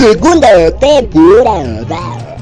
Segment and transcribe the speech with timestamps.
[0.00, 0.48] Segunda
[0.78, 2.38] temporada.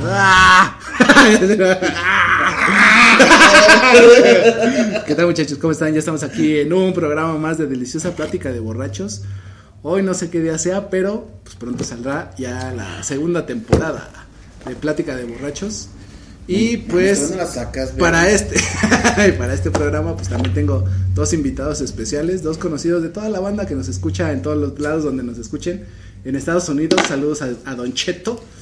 [5.06, 5.58] ¿Qué tal muchachos?
[5.58, 5.92] ¿Cómo están?
[5.92, 9.24] Ya estamos aquí en un programa más de Deliciosa Plática de Borrachos.
[9.82, 14.08] Hoy no sé qué día sea, pero pues pronto saldrá ya la segunda temporada
[14.66, 15.90] de Plática de Borrachos.
[16.46, 17.32] Y pues
[17.98, 18.60] para este
[19.38, 20.84] para este programa pues también tengo
[21.14, 24.78] dos invitados especiales, dos conocidos de toda la banda que nos escucha en todos los
[24.78, 25.84] lados donde nos escuchen.
[26.24, 28.42] En Estados Unidos, saludos a, a Don Cheto.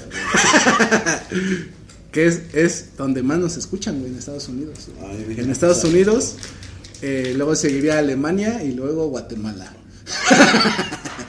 [2.12, 4.88] que es, es donde más nos escuchan, güey, en Estados Unidos.
[5.00, 6.36] Ay, en Estados pues, Unidos,
[7.00, 9.72] eh, luego seguiría Alemania y luego Guatemala.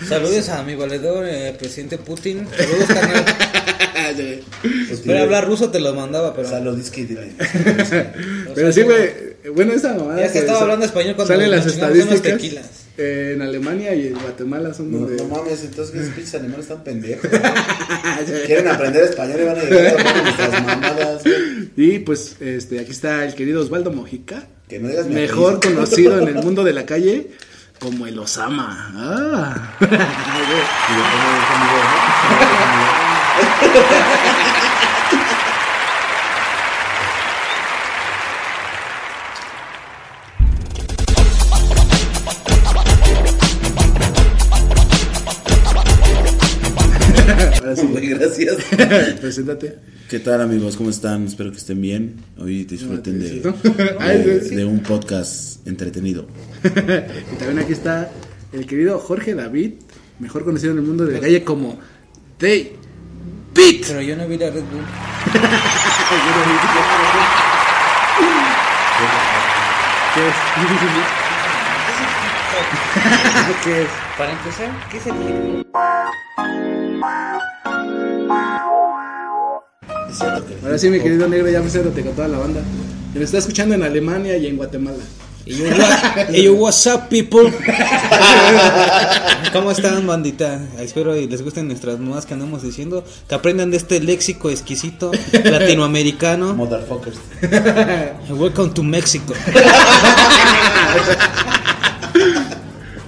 [0.07, 2.45] Saludos a mi valedor, eh, presidente Putin.
[2.57, 3.25] Saludos, carnal.
[4.63, 6.47] Pues, Espera dile, hablar ruso, te lo mandaba, pero.
[6.47, 7.05] O sea, lo disque.
[8.55, 9.09] Pero sí, güey,
[9.53, 10.19] bueno, esa mamada.
[10.19, 12.21] Ya es que estaba hablando español cuando Salen las estadísticas.
[12.21, 12.65] tequilas.
[12.97, 15.17] eh, en Alemania y en Guatemala son No, donde.
[15.17, 17.29] no mames, entonces los pinches alemanes están pendejos.
[18.45, 21.21] Quieren aprender español y van a llegar a nuestras mamadas.
[21.75, 26.27] Y pues este aquí está el querido Osvaldo Mojica, Que no digas mejor conocido en
[26.29, 27.31] el mundo de la calle
[27.79, 28.91] como el Osama.
[28.95, 29.77] Ah.
[47.63, 48.57] Ahora sí, gracias.
[49.21, 49.75] preséntate.
[50.09, 50.75] ¿Qué tal amigos?
[50.75, 51.25] ¿Cómo están?
[51.25, 52.15] Espero que estén bien.
[52.37, 53.29] Hoy disfruten de,
[54.47, 54.55] sí.
[54.55, 56.27] de un podcast entretenido.
[56.63, 58.11] y también aquí está
[58.51, 59.75] el querido Jorge David,
[60.19, 61.79] mejor conocido en el mundo de la calle como
[62.39, 62.82] Day
[63.53, 63.87] Beat.
[63.87, 64.83] Pero yo no vi la Red Bull.
[70.13, 70.35] ¿Qué es?
[73.63, 73.87] ¿Qué es?
[74.17, 75.63] Para empezar, ¿qué es el que
[80.63, 82.61] Ahora sí, mi querido negro, ya preséntate con toda la banda.
[83.11, 85.03] Que me está escuchando en Alemania y en Guatemala.
[85.45, 87.51] Y yo, what- y yo, what's up, people?
[89.51, 90.61] ¿Cómo están, bandita?
[90.79, 93.03] Espero y les gusten nuestras nuevas que andamos diciendo.
[93.27, 95.11] Que aprendan de este léxico exquisito
[95.43, 96.53] latinoamericano.
[96.53, 97.17] Motherfuckers.
[98.29, 99.33] Welcome to Mexico.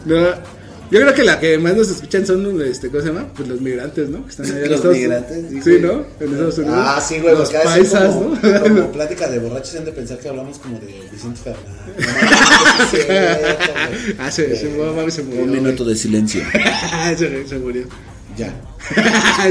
[0.05, 0.15] No,
[0.91, 3.27] yo creo que la que más nos escuchan son, este, ¿cómo se llama?
[3.35, 4.23] Pues los migrantes, ¿no?
[4.23, 5.77] Que están allá Los Estados- migrantes, sí, Sí.
[5.81, 6.05] ¿no?
[6.19, 6.75] En Estados Unidos.
[6.79, 8.61] Ah, sí, güey, Los paisas, como, ¿no?
[8.61, 11.97] como plática de borrachos han de pensar que hablamos como de Vicente Fernández.
[14.19, 15.43] Ah, se, se, no, mames, se murió.
[15.43, 16.41] Un minuto de silencio.
[16.53, 17.17] güey.
[17.17, 17.87] se, se murió.
[18.37, 18.53] Ya.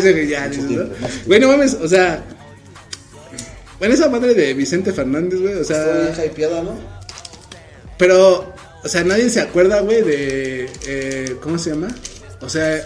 [0.01, 1.07] Güey ya, tiempo, mucho tiempo.
[1.27, 2.25] Güey, no mames, o sea.
[3.79, 6.09] Bueno, esa madre de Vicente Fernández, güey, o sea.
[6.09, 6.79] Estoy hypeada, ¿no?
[7.99, 8.54] Pero,
[8.85, 10.71] o sea, nadie se acuerda, güey, de.
[10.87, 11.89] eh, ¿Cómo se llama?
[12.41, 12.85] O sea,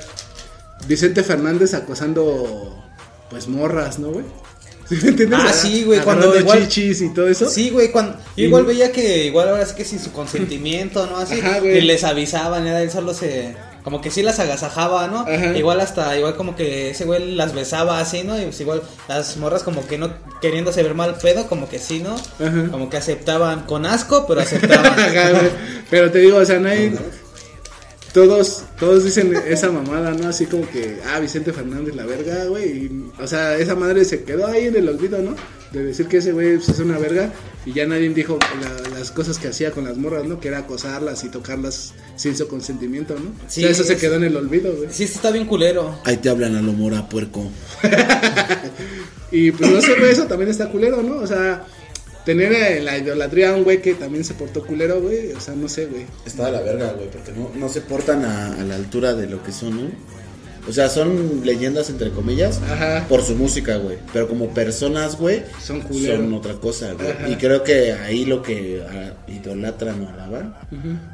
[0.86, 2.84] Vicente Fernández acosando.
[3.30, 4.24] Pues morras, ¿no, güey?
[4.88, 5.38] ¿Sí me entiendes?
[5.42, 7.48] Ah, sí, güey, cuando igual- chichis y todo eso.
[7.50, 11.06] Sí, güey, cuando yo Y- igual veía que igual ahora sí que sin su consentimiento,
[11.06, 11.18] ¿no?
[11.18, 11.74] Así Ajá, güey.
[11.74, 13.54] que les avisaban, ya él solo se
[13.88, 15.20] como que sí las agasajaba, ¿no?
[15.20, 15.56] Ajá.
[15.56, 18.38] Igual hasta igual como que ese güey las besaba así, ¿no?
[18.38, 20.10] Y pues igual las morras como que no
[20.42, 22.14] queriéndose ver mal pedo, como que sí, ¿no?
[22.14, 22.68] Ajá.
[22.70, 24.92] Como que aceptaban con asco, pero aceptaban.
[25.90, 26.98] Pero te digo, o sea, nadie.
[28.12, 30.28] Todos, todos dicen esa mamada, ¿no?
[30.28, 32.68] Así como que, ah, Vicente Fernández, la verga, güey.
[32.86, 35.34] y, O sea, esa madre se quedó ahí en el olvido, ¿no?
[35.72, 37.30] De decir que ese güey pues, es una verga.
[37.66, 40.40] Y ya nadie dijo la- las cosas que hacía con las morras, ¿no?
[40.40, 43.30] Que era acosarlas y tocarlas sin su consentimiento, ¿no?
[43.46, 44.88] Sí, o sea, eso se quedó en el olvido, güey.
[44.90, 45.98] Sí, esto está bien culero.
[46.04, 47.50] Ahí te hablan a lo mora, puerco.
[49.30, 51.18] Y pues no güey, eso también está culero, ¿no?
[51.18, 51.66] O sea,
[52.28, 55.32] tener en la idolatría a un güey que también se portó culero, güey.
[55.32, 56.04] O sea, no sé, güey.
[56.26, 59.28] Está de la verga, güey, porque no, no se portan a, a la altura de
[59.28, 59.90] lo que son, ¿no?
[60.68, 63.06] O sea, son leyendas entre comillas Ajá.
[63.08, 63.96] por su música, güey.
[64.12, 66.18] Pero como personas, güey, Son culeros.
[66.20, 67.10] son otra cosa, güey.
[67.10, 67.28] Ajá.
[67.28, 70.54] Y creo que ahí lo que ah, idolatran o alaban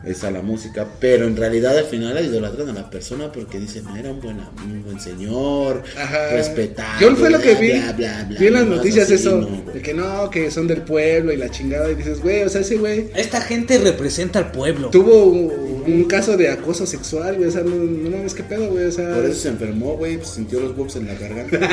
[0.05, 0.87] es a la música.
[1.01, 4.83] Pero en realidad al final idolatran a la persona porque dicen, era un buen, un
[4.85, 6.31] buen señor, Ajá.
[6.33, 7.07] respetable.
[7.07, 7.71] Yo fue lo que vi.
[7.73, 9.41] bla, bla, bla, vi en las noticias así, eso.
[9.41, 11.91] no, de que no, que son del pueblo y la chingada.
[11.91, 14.89] Y dices, güey, o sea, ese güey Esta gente representa al pueblo.
[14.91, 17.49] tuvo un, un caso de acoso sexual, güey.
[17.49, 18.87] O sea, no, no mames, qué pedo, güey.
[18.87, 21.59] O sea, Por eso se enfermó, güey, pues sintió los bugs en la garganta.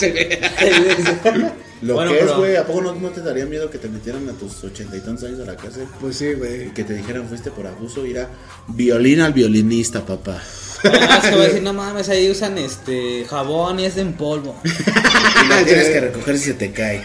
[1.82, 4.28] Lo Bueno, que es, güey, ¿a poco no, no te daría miedo que te metieran
[4.28, 5.84] a tus ochenta y tantos años a la cárcel?
[6.00, 6.66] Pues sí, güey.
[6.66, 8.28] Y que te dijeran fuiste por abuso, ir a
[8.68, 10.42] violín al violinista, papá.
[10.84, 14.02] Ah, es que voy a decir, no mames, ahí usan este jabón y es de
[14.02, 14.60] en polvo.
[14.64, 17.00] Y lo tienes que recoger si se te cae.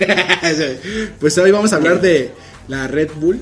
[1.19, 2.31] pues hoy vamos a hablar de
[2.67, 3.39] la Red Bull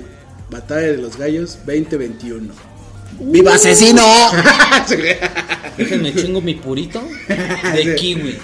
[0.49, 2.70] Batalla de los Gallos 2021.
[3.23, 4.03] ¡Viva asesino!
[5.77, 7.87] Déjenme chingo mi purito Sí.
[7.87, 8.37] de kiwi.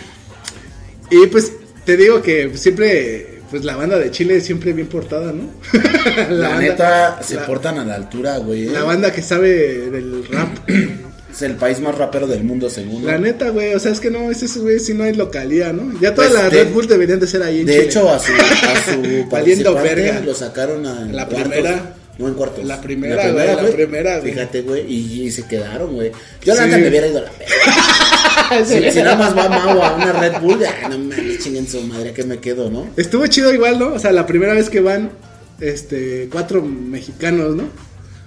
[1.12, 1.51] Y pues
[1.85, 5.50] te digo que siempre, pues la banda de Chile siempre bien portada, ¿no?
[6.29, 8.68] La, banda- neta, se la- portan a la altura, güey.
[8.68, 8.71] ¿eh?
[8.71, 10.50] La banda que sabe del rap.
[11.29, 13.06] Es el país más rapero del mundo, según.
[13.06, 15.91] La neta, güey, o sea, es que no, ese güey si no hay localía, ¿no?
[16.00, 17.85] Ya todas Pues, las de- Red Bull deberían de ser ahí en De Chile.
[17.85, 20.19] hecho, a su, a su Valiendo participante verga.
[20.21, 21.51] lo sacaron a en La cuartos.
[21.53, 21.95] primera.
[22.17, 22.65] No en cuartos.
[22.65, 24.31] La primera, güey, la primera, güey.
[24.31, 26.11] Fíjate, güey, y, y se quedaron, güey.
[26.43, 28.65] Yo la neta me hubiera ido a la verga.
[28.65, 31.81] si, si nada más va Mau a una Red Bull, ah, no mames, chinguen su
[31.81, 32.89] madre, que me quedo, ¿no?
[32.97, 33.93] Estuvo chido igual, ¿no?
[33.93, 35.11] O sea, la primera vez que van,
[35.59, 37.65] este, cuatro mexicanos, ¿no?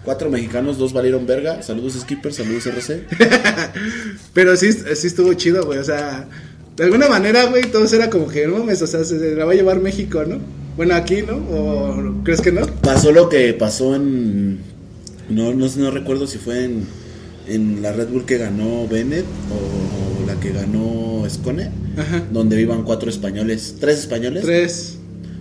[0.05, 1.63] Cuatro mexicanos, dos valieron verga.
[1.63, 3.07] Saludos Skipper, saludos RC.
[4.35, 5.79] Pero sí, sí estuvo chido, güey.
[5.79, 6.27] O sea,
[6.77, 9.53] de alguna manera, güey, todos era como que, no mames, o sea, se la va
[9.53, 10.39] a llevar México, ¿no?
[10.77, 11.37] Bueno, aquí, ¿no?
[11.37, 12.67] ¿O crees que no?
[12.67, 14.59] Pasó lo que pasó en.
[15.29, 16.87] No, no, no recuerdo si fue en,
[17.47, 22.25] en la Red Bull que ganó Bennett o, la que ganó Scone, Ajá.
[22.33, 23.77] donde iban cuatro españoles.
[23.79, 24.43] ¿Tres españoles?
[24.43, 24.99] Tres.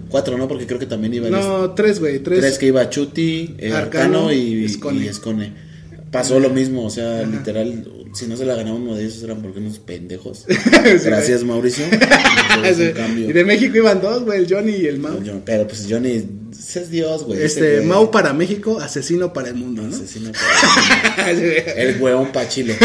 [0.09, 0.47] Cuatro, ¿no?
[0.47, 2.39] Porque creo que también iba el No, tres, güey, tres.
[2.39, 5.53] Tres que iba Chuti, eh, Arcano, Arcano, y Escone.
[6.11, 9.41] Pasó lo mismo, o sea, literal, si no se la ganaba uno de esos eran
[9.41, 10.45] porque unos pendejos.
[11.05, 11.85] Gracias, Mauricio.
[13.17, 15.19] Y de México iban dos, güey, el Johnny y el Mau.
[15.45, 16.25] Pero pues Johnny
[16.75, 17.41] es Dios, güey.
[17.43, 17.85] Este, güey.
[17.85, 19.95] Mau para México, asesino para el mundo, ¿no?
[19.95, 22.75] Asesino para- El hueón pa' Chile.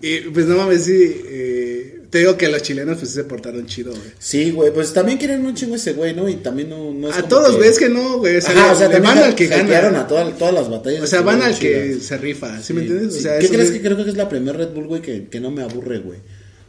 [0.00, 1.14] y pues no mames, sí,
[2.12, 4.02] te digo que los chilenos pues se portaron chido, güey.
[4.18, 6.28] Sí, güey, pues también quieren un chingo ese güey, ¿no?
[6.28, 8.36] Y también no, no es A todos, que- güey, es que no, güey.
[8.36, 10.00] O sea, Ajá, o sea, van al que gana.
[10.02, 11.02] a todas, todas las batallas.
[11.02, 13.14] O sea, van al que se rifa, ¿sí, Sí, me entiendes?
[13.14, 13.20] sí.
[13.20, 15.26] O sea, ¿Qué crees es- que creo que es la primera Red Bull, güey, que,
[15.28, 16.18] que no me aburre, güey?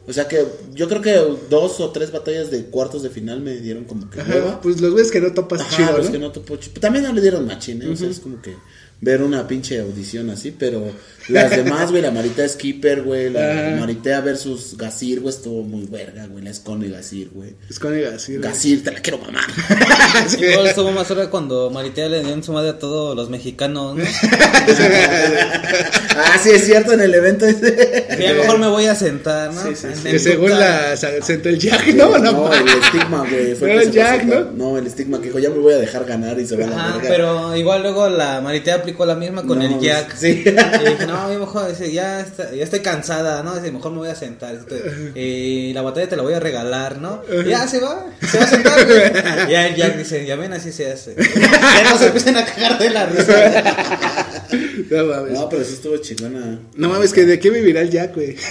[0.07, 1.13] O sea que yo creo que
[1.50, 4.92] dos o tres batallas de cuartos de final me dieron como que Ajá, pues los
[4.92, 6.12] güeyes que no topas Ajá, chido, los ¿no?
[6.13, 7.88] que no topo chi- También no le dieron machín, ¿eh?
[7.88, 8.54] O sea, es como que
[9.04, 10.92] ver una pinche audición así, pero
[11.30, 13.76] las demás, güey, la Marita Skipper, güey, la Ajá.
[13.80, 17.56] Maritea versus Gasir, güey, estuvo muy verga, güey, la Escone Gasir, güey.
[17.70, 18.50] Es con el así, güey.
[18.50, 19.44] Gasir, te la quiero mamar.
[20.40, 23.96] Igual estuvo más hora cuando Maritea le dio en su madre a todos los mexicanos,
[23.98, 24.04] ¿no?
[26.16, 28.06] ah, sí, es cierto, en el evento ese.
[28.18, 29.62] Sí, a lo mejor me voy a sentar, ¿no?
[29.62, 30.10] Sí, sí, sí.
[30.10, 32.18] Que según la se- sentó el Jack, ¿no?
[32.18, 33.56] No, No, el estigma, güey.
[33.56, 34.52] fue ¿No el Jack, pasó.
[34.56, 34.72] no?
[34.72, 36.94] No, el estigma que dijo, ya me voy a dejar ganar y se va a
[36.94, 37.08] verga.
[37.08, 40.16] pero igual luego la Maritea aplicó la misma con No, el Jack.
[40.16, 40.44] sí.
[40.45, 40.50] Y
[40.90, 43.56] dije, no, mejor, dice, ya, está- ya estoy cansada, ¿no?
[43.56, 44.57] Dice, mejor me voy a sentar.
[45.16, 47.22] Eh, la batalla te la voy a regalar, ¿no?
[47.45, 48.86] Y ya se va, se va a sentar.
[48.86, 49.50] güey.
[49.51, 51.16] Ya el Jack dice, ya ven, así se hace.
[51.16, 54.34] Ya no se empiezan a cagar de la risa.
[54.90, 55.34] No mames.
[55.34, 56.60] No, pero sí estuvo chingona.
[56.75, 58.36] No mames, que de qué vivirá el Jack, güey.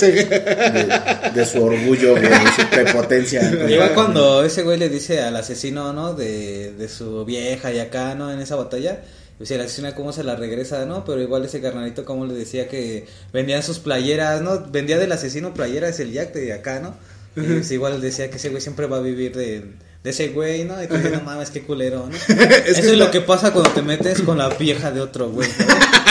[0.00, 3.42] De, de su orgullo, güey, de su prepotencia.
[3.68, 6.14] Igual cuando ese güey le dice al asesino, ¿no?
[6.14, 8.30] De, de su vieja y acá, ¿no?
[8.32, 9.00] En esa batalla.
[9.42, 11.04] Pues el asesino cómo se la regresa, ¿no?
[11.04, 14.66] Pero igual ese carnalito como le decía que vendían sus playeras, ¿no?
[14.70, 16.94] Vendía del asesino playeras el Jack de acá, ¿no?
[17.34, 19.64] Y pues igual decía que ese güey siempre va a vivir de,
[20.04, 20.80] de ese güey, ¿no?
[20.80, 22.14] Y tú no mames, qué culero, ¿no?
[22.14, 25.48] Es eso es lo que pasa cuando te metes con la vieja de otro güey.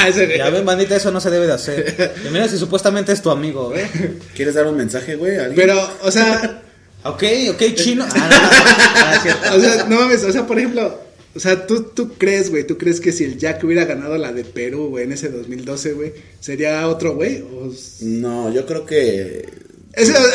[0.08, 2.14] Ese- Ya ven, bandita, eso no se debe de hacer.
[2.28, 3.88] Y mira si supuestamente es tu amigo, ¿eh?
[4.36, 5.38] ¿Quieres dar un mensaje, güey?
[5.56, 6.62] Pero, o sea,
[7.04, 8.06] Ok, ok, chino.
[8.08, 9.56] Ah, no, no, no, es cierto.
[9.56, 11.01] o sea, no mames, o sea, por ejemplo,
[11.34, 14.34] o sea, tú, tú crees, güey, tú crees que si el Jack hubiera ganado la
[14.34, 17.72] de Perú, güey, en ese 2012, güey, sería otro güey, o...
[18.02, 19.46] No, yo creo que.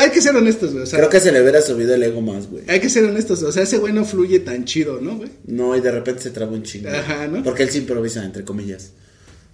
[0.00, 2.21] Hay que ser honestos, güey, o sea, Creo que se le hubiera subido el ego
[2.21, 2.65] más, güey.
[2.69, 5.31] hay que ser honestos, o sea, ese güey no fluye tan chido, ¿no, güey?
[5.47, 6.88] No, y de repente se traba un chingo.
[6.88, 7.43] Ajá, ¿no?
[7.43, 8.91] Porque él sí improvisa, entre comillas.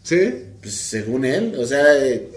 [0.02, 0.30] ¿Sí?
[0.60, 2.28] Pues según él, o sea, eh,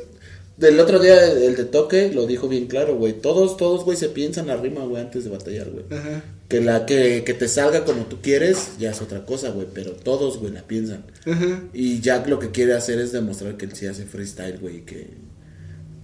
[0.57, 3.13] del otro día el de toque lo dijo bien claro, güey.
[3.13, 5.85] Todos, todos, güey, se piensan la rima, güey, antes de batallar, güey.
[5.89, 6.23] Ajá.
[6.47, 9.67] Que la que, que te salga como tú quieres, ya es otra cosa, güey.
[9.73, 11.03] Pero todos, güey, la piensan.
[11.25, 11.63] Ajá.
[11.73, 15.09] Y Jack lo que quiere hacer es demostrar que él sí hace freestyle, güey, que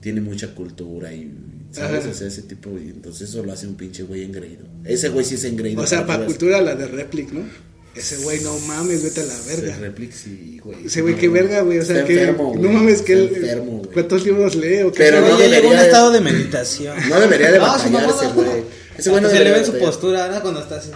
[0.02, 1.32] tiene mucha cultura y,
[1.72, 2.02] ¿sabes?
[2.02, 2.10] Ajá.
[2.10, 4.66] O sea, ese tipo, y entonces eso lo hace un pinche güey engreído.
[4.84, 5.82] Ese güey sí es engreído.
[5.82, 7.44] O sea, para cultura la de Replic, ¿no?
[7.94, 9.72] Ese güey, no mames, vete a la verga.
[9.74, 10.86] Ese Replic sí, güey.
[10.86, 11.80] Ese güey, qué verga, güey.
[11.80, 12.14] O sea, Está que.
[12.22, 13.44] enfermo, no mames, que Está él.
[13.44, 13.92] enfermo, güey.
[13.92, 14.98] ¿Cuántos libros lee o qué?
[15.00, 17.10] Pero Pero no ya llegó a un debería de- estado de meditación.
[17.10, 18.34] No debería de No, su batallar mamá ese no.
[18.34, 18.64] güey.
[18.98, 20.42] Ese güey no Se le ve en su postura, ¿no?
[20.42, 20.92] Cuando está así.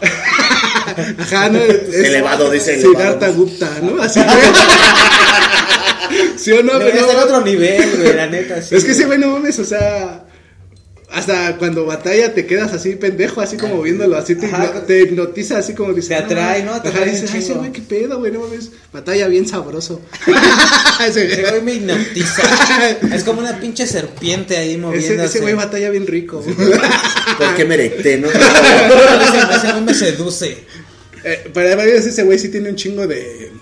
[1.18, 1.58] Ajá, no.
[1.60, 3.34] es- Elevado, dice Siddhartha elevado.
[3.34, 4.02] Gupta, ¿no?
[4.02, 4.36] Así, güey.
[6.36, 6.78] ¿Sí o no?
[6.78, 8.60] No, en No, otro nivel, güey, la neta.
[8.62, 10.24] sí, es que ese güey no mames, o sea.
[11.14, 14.64] Hasta cuando batalla te quedas así pendejo, así como viéndolo, así te, Ajá.
[14.74, 16.08] hipno- te hipnotiza, así como dices.
[16.08, 16.72] Te atrae, ¿no?
[16.82, 17.60] Te Ajá, atrae dices, "Ay, ese chingo".
[17.60, 18.70] güey, qué pedo, güey, no mames.
[18.92, 20.00] Batalla bien sabroso.
[21.06, 22.42] ese güey me hipnotiza.
[23.14, 25.24] es como una pinche serpiente ahí moviéndose.
[25.24, 26.40] ese güey batalla bien rico.
[27.38, 28.28] ¿Por qué me erecté, no?
[28.28, 30.58] ese, güey me seduce.
[31.24, 33.52] Eh, para varios ese güey sí tiene un chingo de.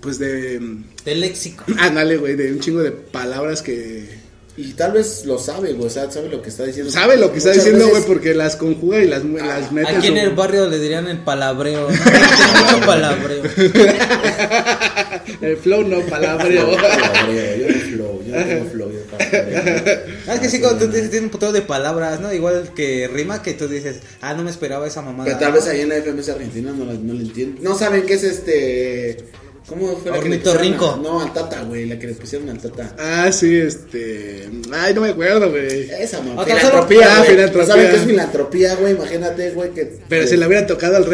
[0.00, 0.60] Pues de.
[1.04, 1.64] Del léxico.
[1.78, 4.19] Ándale, güey, de un chingo de palabras que.
[4.62, 6.90] Y tal vez lo sabe, güey, o sea, sabe lo que está diciendo.
[6.92, 9.88] Sabe lo que está Muchas diciendo, güey, veces- porque las conjuga y las, las mete.
[9.96, 11.88] Aquí en el barrio le dirían el palabreo.
[11.90, 11.96] ¿no?
[12.04, 13.42] Tiene mucho palabreo.
[15.40, 16.70] El flow no, palabreo.
[16.72, 19.98] Yo no flow, yo no tengo flow, yo palabreo.
[20.26, 22.32] Ah, es que sí, cuando tú dices, tiene un putero de palabras, ¿no?
[22.32, 25.24] Igual que rima que tú dices, ah, no me esperaba esa mamada.
[25.24, 25.54] Pero tal ¿no?
[25.56, 27.62] vez ahí en la FMS Argentina no, la- no le entienden.
[27.62, 29.24] No saben qué es este.
[29.70, 30.96] ¿Cómo fue la que le Ornitorrinco.
[30.96, 32.94] pusieron a- No, al Tata, güey, la que le pusieron al Tata.
[32.98, 34.48] Ah, sí, este.
[34.72, 35.88] Ay, no me acuerdo, güey.
[35.90, 36.42] Esa mamá.
[36.42, 37.30] O tan Filantropía, solo- Ah, güey.
[37.30, 37.66] filantropía.
[37.66, 38.92] ¿No saben qué es filantropía, güey?
[38.94, 39.98] Imagínate, güey, que.
[40.08, 41.04] Pero si le hubiera tocado al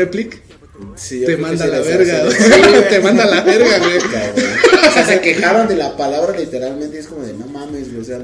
[0.96, 2.88] Sí, yo te que manda la verga, güey.
[2.88, 3.96] Te manda la verga, güey.
[3.96, 8.00] O sea, se quejaron de la palabra literalmente y es como de no mames, güey,
[8.00, 8.18] o sea.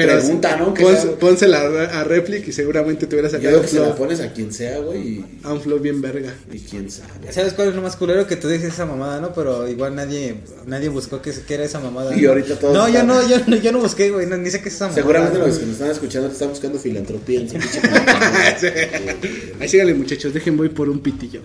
[0.00, 0.74] Pero Pregunta, ¿no?
[0.74, 1.10] ¿Qué pons- sabe?
[1.16, 1.60] pónsela
[1.92, 4.32] a replic y seguramente te hubiera Yo sacado creo un que se la pones a
[4.32, 6.32] quien sea, güey, y, A un flow bien verga.
[6.52, 7.32] y quién sabe.
[7.32, 9.32] ¿Sabes cuál es lo más culero que tú dices esa mamada, no?
[9.34, 10.36] Pero igual nadie
[10.66, 12.16] nadie buscó que, que era esa mamada.
[12.16, 12.28] Y ¿no?
[12.28, 14.68] ahorita todos No, yo no, yo no, yo no busqué, güey, no, ni sé qué
[14.68, 15.02] es esa mamada.
[15.02, 15.46] Seguramente ¿no?
[15.46, 17.80] los que nos están escuchando están buscando filantropía en su pinche
[19.60, 20.32] Ahí síganle, muchachos.
[20.32, 21.40] Dejen voy por un pitillo.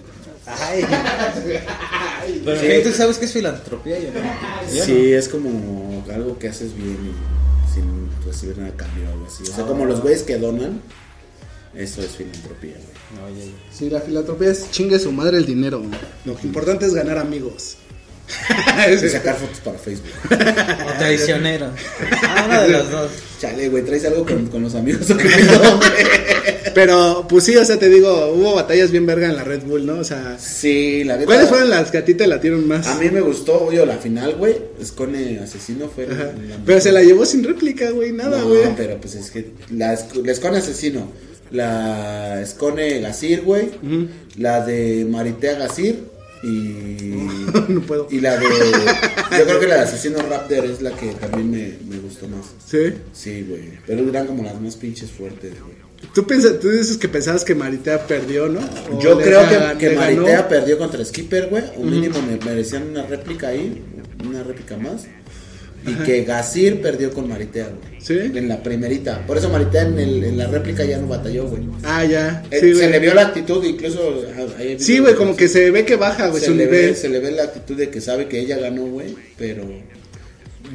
[0.46, 0.86] Ay.
[2.46, 2.68] Pero Sí.
[2.84, 3.98] ¿tú sabes qué es filantropía?
[4.00, 4.74] Yo no.
[4.76, 7.43] Yo Sí, es como algo que haces bien y
[7.74, 9.44] sin recibir nada a cambio o algo así.
[9.44, 10.82] O sea, como los güeyes que donan,
[11.76, 12.86] eso es filantropía, güey.
[13.16, 13.30] no.
[13.30, 13.52] No, ya, ya.
[13.72, 15.80] Sí, la filantropía es chingue su madre el dinero.
[15.80, 15.92] güey.
[16.26, 17.78] Lo importante es ganar amigos.
[19.04, 20.08] Y sacar fotos para Facebook.
[20.32, 21.68] O traicionero.
[22.24, 23.12] Ah, uno de los dos.
[23.40, 25.90] Chale, güey, traes algo con, con los amigos o qué pedo, güey?
[26.74, 29.86] Pero, pues sí, o sea, te digo, hubo batallas bien verga en la Red Bull,
[29.86, 30.00] ¿no?
[30.00, 31.26] O sea, Sí, la neta.
[31.28, 32.88] ¿cuáles fueron las que a ti te latieron más?
[32.88, 34.56] A mí me gustó, obvio, la final, güey.
[34.82, 36.06] Escone Asesino fue.
[36.06, 36.32] Ajá.
[36.48, 38.76] la- Pero se la llevó sin réplica, güey, nada, no, güey.
[38.76, 41.12] pero pues es que la, Escone Asesino,
[41.52, 43.68] la Escone Gasir, güey.
[43.84, 44.08] Ujú.
[44.38, 46.06] La de Maritea Gasir
[46.44, 47.28] y.
[47.70, 48.08] no puedo.
[48.12, 48.46] Y la de.
[48.46, 52.54] Yo creo que la de Asesino Raptor es la que también me, me gustó más.
[52.66, 52.94] ¿Sí?
[53.14, 53.80] Sí, güey.
[53.88, 55.84] Pero eran como las más pinches fuertes, güey.
[56.14, 58.60] ¿Tú, piensas, tú dices que pensabas que Maritea perdió, ¿no?
[58.92, 60.22] ¿O Yo creo que, que ganó?
[60.22, 61.64] Maritea perdió contra Skipper, güey.
[61.78, 63.82] O mínimo me merecían una réplica ahí.
[64.28, 65.08] Una réplica más.
[65.86, 68.02] Y que Gasir perdió con Maritea, güey.
[68.02, 68.14] ¿Sí?
[68.38, 69.26] En la primerita.
[69.28, 71.64] Por eso Maritea en, el, en la réplica ya no batalló, güey.
[71.84, 72.44] Ah, ya.
[72.52, 74.24] Eh, se le vio la actitud, incluso.
[74.58, 76.86] ahí- Sí, güey, como que se ve que baja, güey, se su le, nivel.
[76.92, 79.16] ve, se le ve la actitud de que sabe que ella ganó, güey.
[79.38, 79.64] Pero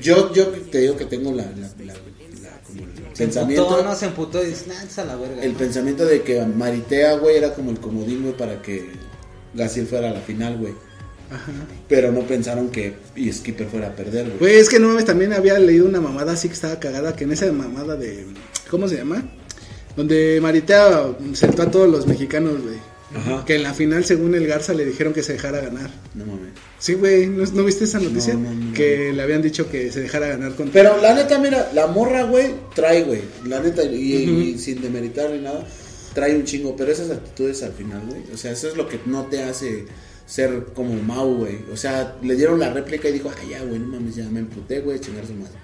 [0.00, 3.62] yo, yo te digo que tengo la, la, la- la- como el Se pensamiento.
[3.64, 5.42] emputó, no se emputó y dices, nah, a la verga.
[5.42, 8.84] El pensamiento de que Maritea, güey, era como el comodín, güey, para que
[9.54, 10.74] Gasir fuera a la final, güey.
[11.88, 14.38] Pero no pensaron que y Skipper fuera a perder, güey.
[14.38, 17.24] Güey, es que no mames, también había leído una mamada así que estaba cagada, que
[17.24, 18.26] en esa mamada de...
[18.70, 19.24] ¿Cómo se llama?
[19.96, 22.76] Donde Maritea sentó a todos los mexicanos, güey.
[23.14, 23.44] Ajá.
[23.46, 25.90] Que en la final, según el Garza, le dijeron que se dejara ganar.
[26.14, 26.52] No mames.
[26.78, 28.34] Sí, güey, ¿no, no viste esa noticia?
[28.34, 28.74] No, no, no.
[28.74, 30.82] que le habían dicho que se dejara ganar contra...
[30.82, 33.22] Pero la neta, mira, la morra, güey, trae, güey.
[33.46, 35.66] La neta, y, y sin demeritar ni nada,
[36.14, 36.76] trae un chingo.
[36.76, 38.22] Pero esas actitudes al final, güey.
[38.32, 39.86] O sea, eso es lo que no te hace
[40.28, 41.58] ser como Mau, güey.
[41.72, 44.40] O sea, le dieron la réplica y dijo, ay, ya, güey, no mames, ya me
[44.40, 45.54] emputé, güey, chingar su madre.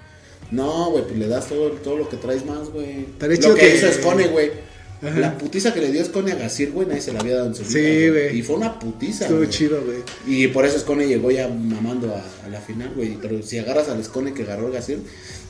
[0.51, 3.05] No, güey, pues le das todo, todo lo que traes más, güey.
[3.19, 4.51] Lo chido que que- hizo Scone, güey.
[5.01, 7.55] La putiza que le dio Scone a Gasir, güey, nadie se la había dado en
[7.55, 7.71] su vida.
[7.73, 8.39] Sí, güey.
[8.39, 9.97] Y fue una putiza, Estuvo chido, güey.
[10.25, 13.17] Y por eso Scone llegó ya mamando a, a la final, güey.
[13.21, 14.99] Pero si agarras al Scone que agarró el Gasir,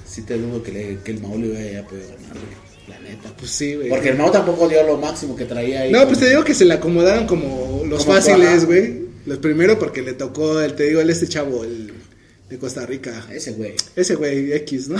[0.05, 2.65] sí te dudo que, le, que el Mao le hubiera podido ganar, güey.
[2.87, 3.33] La neta.
[3.37, 3.89] Pues sí, güey.
[3.89, 5.91] Porque el Mao tampoco dio lo máximo que traía ahí.
[5.91, 9.04] No, pues te digo que se le acomodaron como los Como fáciles, güey.
[9.25, 11.91] Los primero porque le tocó, el, te digo, el este chavo, el
[12.49, 13.25] de Costa Rica.
[13.31, 13.73] Ese güey.
[13.95, 14.99] Ese güey, X, ¿no?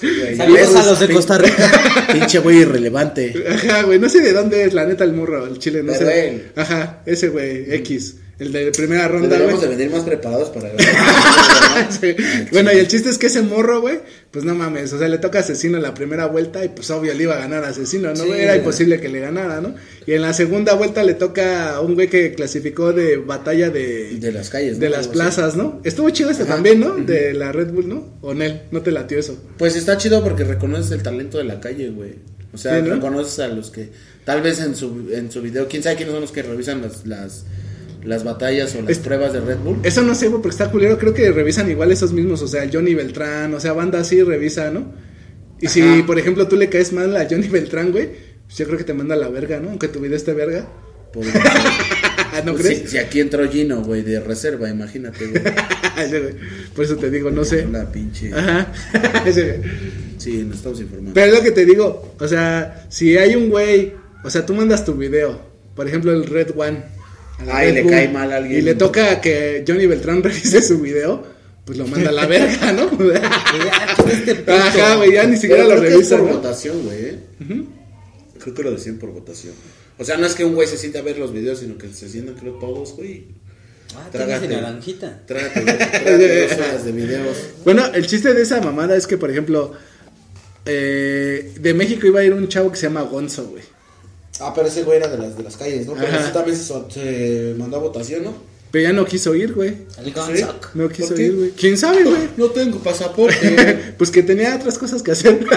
[0.00, 0.36] Sí, güey.
[0.36, 2.06] Saludos a los de Costa Rica.
[2.12, 3.34] Pinche güey irrelevante.
[3.48, 6.06] Ajá, güey, no sé de dónde es, la neta, el morro, el chile, no Pero
[6.06, 6.28] sé.
[6.28, 6.52] él.
[6.56, 8.16] Ajá, ese güey, X.
[8.38, 10.70] El de primera ronda, Deberíamos de venir más preparados para.
[11.90, 12.16] Sí.
[12.52, 14.00] Bueno, y el chiste es que ese morro, güey,
[14.36, 16.90] pues no mames, o sea, le toca a Asesino en la primera vuelta y pues
[16.90, 18.16] obvio le iba a ganar a Asesino, ¿no?
[18.16, 18.30] Sí?
[18.32, 19.74] Era imposible que le ganara, ¿no?
[20.06, 24.18] Y en la segunda vuelta le toca a un güey que clasificó de batalla de,
[24.20, 24.80] De las calles, ¿no?
[24.80, 25.80] de las plazas, ¿no?
[25.84, 26.96] Estuvo chido este también, ¿no?
[26.96, 28.18] De la Red Bull, ¿no?
[28.20, 29.42] O Nel, no te latió eso.
[29.56, 32.16] Pues está chido porque reconoces el talento de la calle, güey.
[32.52, 32.96] O sea, Sí, ¿no?
[32.96, 33.88] reconoces a los que
[34.26, 37.06] tal vez en su, en su video, quién sabe quiénes son los que revisan las,
[37.06, 37.46] las,
[38.04, 39.78] las batallas o las Es- pruebas de Red Bull.
[39.82, 40.98] Eso no sé, porque está culero.
[40.98, 42.42] Creo que revisan igual esos mismos.
[42.42, 44.92] O sea, el Johnny Beltrán, o sea, banda así revisa, ¿no?
[45.60, 48.10] Y si, por ejemplo, tú le caes mal a Johnny Beltrán, güey,
[48.46, 49.70] pues yo creo que te manda a la verga, ¿no?
[49.70, 50.66] Aunque tu video esté verga.
[51.12, 51.24] Por,
[52.44, 52.90] ¿No si, crees?
[52.90, 55.42] si aquí entró Gino, güey, de reserva, imagínate, güey.
[56.74, 57.66] Por eso te digo, no sé.
[57.66, 58.32] La pinche.
[58.34, 58.72] Ajá.
[60.18, 61.12] Sí, nos estamos informando.
[61.14, 63.92] Pero es lo que te digo, o sea, si hay un güey,
[64.24, 65.40] o sea, tú mandas tu video,
[65.74, 66.82] por ejemplo, el Red One.
[67.38, 68.58] A la y Red le Bull, cae mal a alguien.
[68.58, 71.24] Y le toca que Johnny Beltrán revise su video,
[71.64, 72.90] pues lo manda a la verga, ¿no?
[74.10, 76.34] Este Ajá, güey, ya ni Pero siquiera lo creo que es revisa, por ¿no?
[76.34, 77.04] votación, güey.
[77.04, 77.18] ¿eh?
[78.38, 79.54] Creo que lo decían por votación.
[79.98, 81.88] O sea, no es que un güey se sienta a ver los videos, sino que
[81.92, 83.26] se sientan, creo, todos, güey.
[83.96, 84.48] Ah, tienes Trágate.
[84.48, 85.22] naranjita.
[85.26, 87.36] Trágate, trágate dos horas de videos.
[87.64, 89.72] Bueno, el chiste de esa mamada es que, por ejemplo,
[90.66, 93.62] eh, de México iba a ir un chavo que se llama Gonzo, güey.
[94.40, 95.94] Ah, pero ese güey era de las, de las calles, ¿no?
[95.94, 96.20] Pero Ajá.
[96.20, 98.34] ese también se, mandó a votación, ¿no?
[98.70, 99.74] Pero ya no quiso ir, güey.
[99.98, 100.12] El.
[100.74, 101.22] No quiso ¿Por qué?
[101.22, 101.50] ir, güey.
[101.52, 102.28] ¿Quién sabe, güey?
[102.36, 103.94] No tengo pasaporte.
[103.98, 105.46] pues que tenía otras cosas que hacer.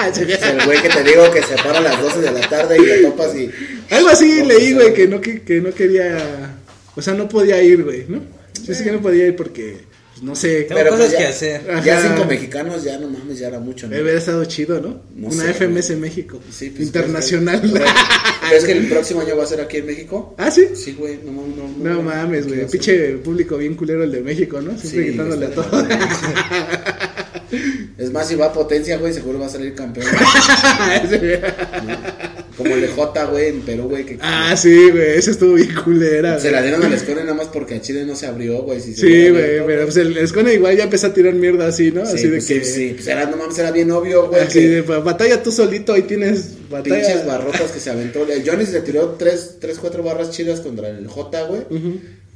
[0.00, 2.78] Es el güey que te digo que se para a las 12 de la tarde
[2.78, 3.50] y le topas y.
[3.90, 6.56] Algo así leí, güey, que no, que, que no quería.
[6.96, 8.22] O sea, no podía ir, güey, ¿no?
[8.64, 9.84] Yo sé que no podía ir porque,
[10.22, 10.62] no sé.
[10.62, 11.70] Tengo Pero, cosas pues, ya- que hacer.
[11.70, 11.84] Ajá.
[11.84, 13.96] Ya cinco mexicanos, ya no mames, ya era mucho, ¿no?
[14.00, 15.02] Hubiera estado chido, ¿no?
[15.14, 16.00] No Una sé, FMS güey.
[16.00, 16.40] México.
[16.50, 17.60] Sí, pues, Internacional.
[17.60, 20.34] ¿Crees que- ¿Crees que el próximo año va a ser aquí en México?
[20.38, 20.68] ah, sí.
[20.74, 22.66] Sí, güey, no mames, no, No mames, güey.
[22.66, 24.76] Pinche público bien culero el de México, ¿no?
[24.78, 25.70] Siempre Sí, quitándole a todo.
[27.98, 30.06] Es más, si va a potencia, güey, seguro va a salir campeón.
[32.62, 35.16] Como el de J, güey, en Perú, güey, que ah, sí, güey.
[35.16, 36.38] Eso estuvo bien culera.
[36.38, 38.80] se la dieron al Escone nada más porque a Chile no se abrió, güey.
[38.80, 39.64] Si Sí, güey.
[39.66, 42.04] Pero pues el Escone igual ya empezó a tirar mierda así, ¿no?
[42.06, 42.64] Sí, así de pues, que.
[42.64, 44.42] sí, sí, pues era, no mames, era bien obvio, güey.
[44.42, 46.96] Así que de "Ba- batalla tú solito, ahí tienes batalla.
[46.96, 48.26] Pinches barrotas que se aventó.
[48.30, 51.62] El Johnny se tiró tres, tres, cuatro barras chidas contra el J, güey.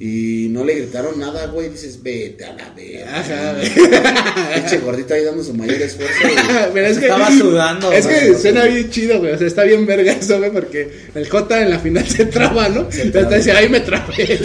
[0.01, 1.69] Y no le gritaron nada, güey.
[1.69, 3.21] Dices, vete a la verga.
[3.21, 3.71] Ajá, güey.
[4.55, 6.15] Pinche gordito ahí dando su mayor esfuerzo.
[6.21, 6.35] güey.
[6.75, 8.41] Pero es que, Estaba sudando, Es que güey.
[8.43, 9.33] suena bien chido, güey.
[9.33, 12.69] O sea, está bien verga eso, güey, porque el J en la final se traba,
[12.69, 12.89] ¿no?
[12.93, 14.39] Entonces te dice, ahí me trabé.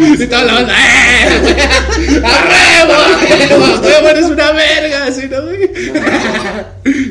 [0.00, 1.56] y toda la banda, ¡eh!
[2.24, 2.92] ¡A huevo!
[2.92, 3.64] ¡A huevo!
[3.64, 4.08] ¡A huevo!
[4.08, 5.04] ¡Eres una verga!
[5.06, 5.70] Así, ¿no, güey?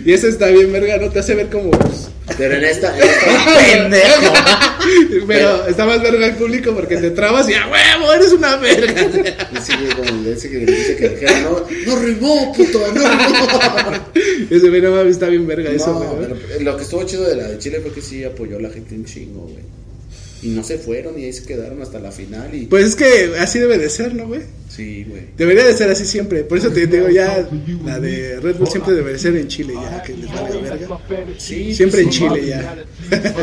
[0.06, 1.10] y eso está bien verga, ¿no?
[1.10, 1.72] Te hace ver como.
[1.72, 4.34] pues, Pero en esta, en esta Pendejo.
[5.28, 8.14] Pero está más verga el público porque te trabas y ¡a huevo!
[8.14, 9.02] ¡Eres una verga!
[9.04, 14.06] güey como ese que dice que dijera, no, no rimó, puto, no rimó.
[14.50, 17.36] Ese güey, no mames, está bien verga eso, No, pero lo que estuvo chido de
[17.36, 19.64] la de Chile fue que sí apoyó a la gente un chingo, güey.
[20.42, 22.66] Y no se fueron y ahí se quedaron hasta la final y...
[22.66, 24.42] Pues es que así debe de ser, ¿no, güey?
[24.76, 25.28] Sí, güey.
[25.38, 26.44] Debería de ser así siempre.
[26.44, 27.48] Por eso te digo, ya
[27.86, 31.00] la de Red Bull siempre debe ser en Chile, ya que les valga verga.
[31.38, 32.84] Sí, Siempre en Chile, ya.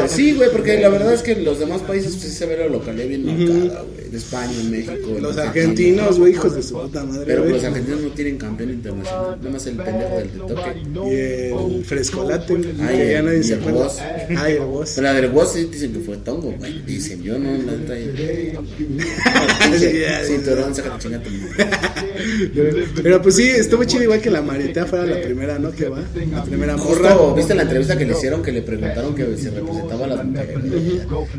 [0.08, 2.56] Sí, güey, porque la verdad es que en los demás países pues, sí se ve
[2.56, 4.08] la localidad bien marcada, güey.
[4.08, 5.16] En España, en México.
[5.20, 9.38] Los argentinos, güey, hijos de su puta madre, Pero los argentinos no tienen campeón internacional.
[9.38, 11.10] Nada más el pendejo del de toque.
[11.10, 13.84] Y el frescolate, Ay, que ya nadie y se el acuerda.
[13.84, 13.98] Boss.
[14.36, 14.92] Ay, el boss.
[14.96, 16.82] Pero la del Woz sí dicen que fue tongo, güey.
[16.82, 17.94] Dicen, yo no, la neta.
[19.78, 20.74] Sí, ya, Cinturón,
[23.02, 25.70] Pero pues sí, estuvo chido igual que la Marita fuera la primera, ¿no?
[25.72, 26.02] Que va.
[26.30, 27.10] La primera morra.
[27.10, 30.24] Justo, ¿viste la entrevista que le hicieron que le preguntaron que se representaba a las
[30.24, 30.56] mujeres?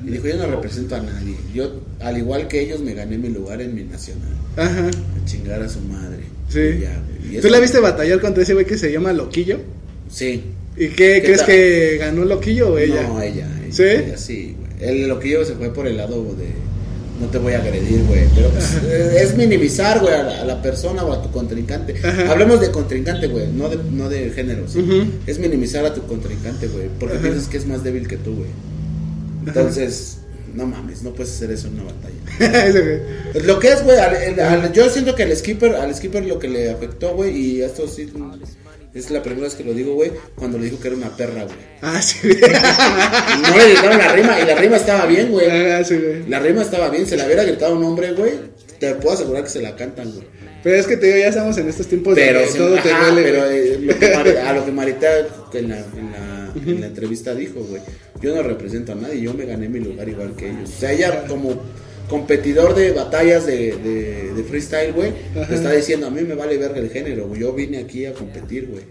[0.06, 1.36] Y dijo, yo no represento a nadie.
[1.54, 4.30] Yo, al igual que ellos, me gané mi lugar en mi nacional.
[4.58, 4.88] Ajá.
[4.88, 6.24] A chingar a su madre.
[6.50, 6.60] Sí.
[6.60, 7.38] Y ya, güey.
[7.38, 9.60] Y ¿Tú la viste batallar contra ese güey que se llama Loquillo?
[10.10, 10.44] Sí.
[10.76, 11.48] ¿Y qué, ¿Qué crees tal?
[11.48, 13.04] que ganó Loquillo o ella?
[13.04, 13.48] No, ella.
[13.66, 13.84] ella ¿Sí?
[13.84, 14.72] ella sí, güey.
[14.82, 16.48] El loquillo se fue por el lado de
[17.22, 18.24] no te voy a agredir, güey.
[18.36, 21.96] Pero pues, eh, es minimizar, güey, a, la, a la persona o a tu contrincante.
[22.04, 22.32] Ajá.
[22.32, 24.68] Hablemos de contrincante, güey, no de, no de género.
[24.68, 24.84] ¿sí?
[25.28, 27.24] Es minimizar a tu contrincante, güey, porque Ajá.
[27.24, 28.50] piensas que es más débil que tú, güey.
[29.46, 30.18] Entonces,
[30.54, 33.00] no mames, no puedes hacer eso en una batalla.
[33.46, 36.40] Lo que es, güey, al- el- al- yo siento que al skipper, al skipper lo
[36.40, 38.10] que le afectó, güey, y esto sí
[38.94, 41.44] es la primera vez que lo digo, güey, cuando le dijo que era una perra,
[41.44, 41.56] güey.
[41.82, 42.18] Ah, sí.
[42.28, 45.50] Y no le gritaron la rima, y la rima estaba bien, güey.
[45.50, 46.28] Ah, sí, güey.
[46.28, 48.34] La rima estaba bien, se la hubiera gritado un hombre, güey,
[48.80, 50.28] te puedo asegurar que se la cantan, güey.
[50.64, 52.90] Pero es que te digo, ya estamos en estos tiempos Pero, donde sí, todo te
[52.90, 53.24] duele.
[53.24, 53.58] pero güey.
[53.58, 55.08] eh, lo que Mari- a lo que Marita
[55.54, 57.82] en la, en, la, en la entrevista dijo, güey,
[58.22, 60.70] yo no represento a nadie, yo me gané mi lugar igual que ellos.
[60.70, 61.60] O sea, ella como
[62.12, 65.14] competidor de batallas de, de, de freestyle, güey,
[65.48, 68.14] te está diciendo, a mí me vale verga el género, güey, yo vine aquí a
[68.14, 68.84] competir, güey.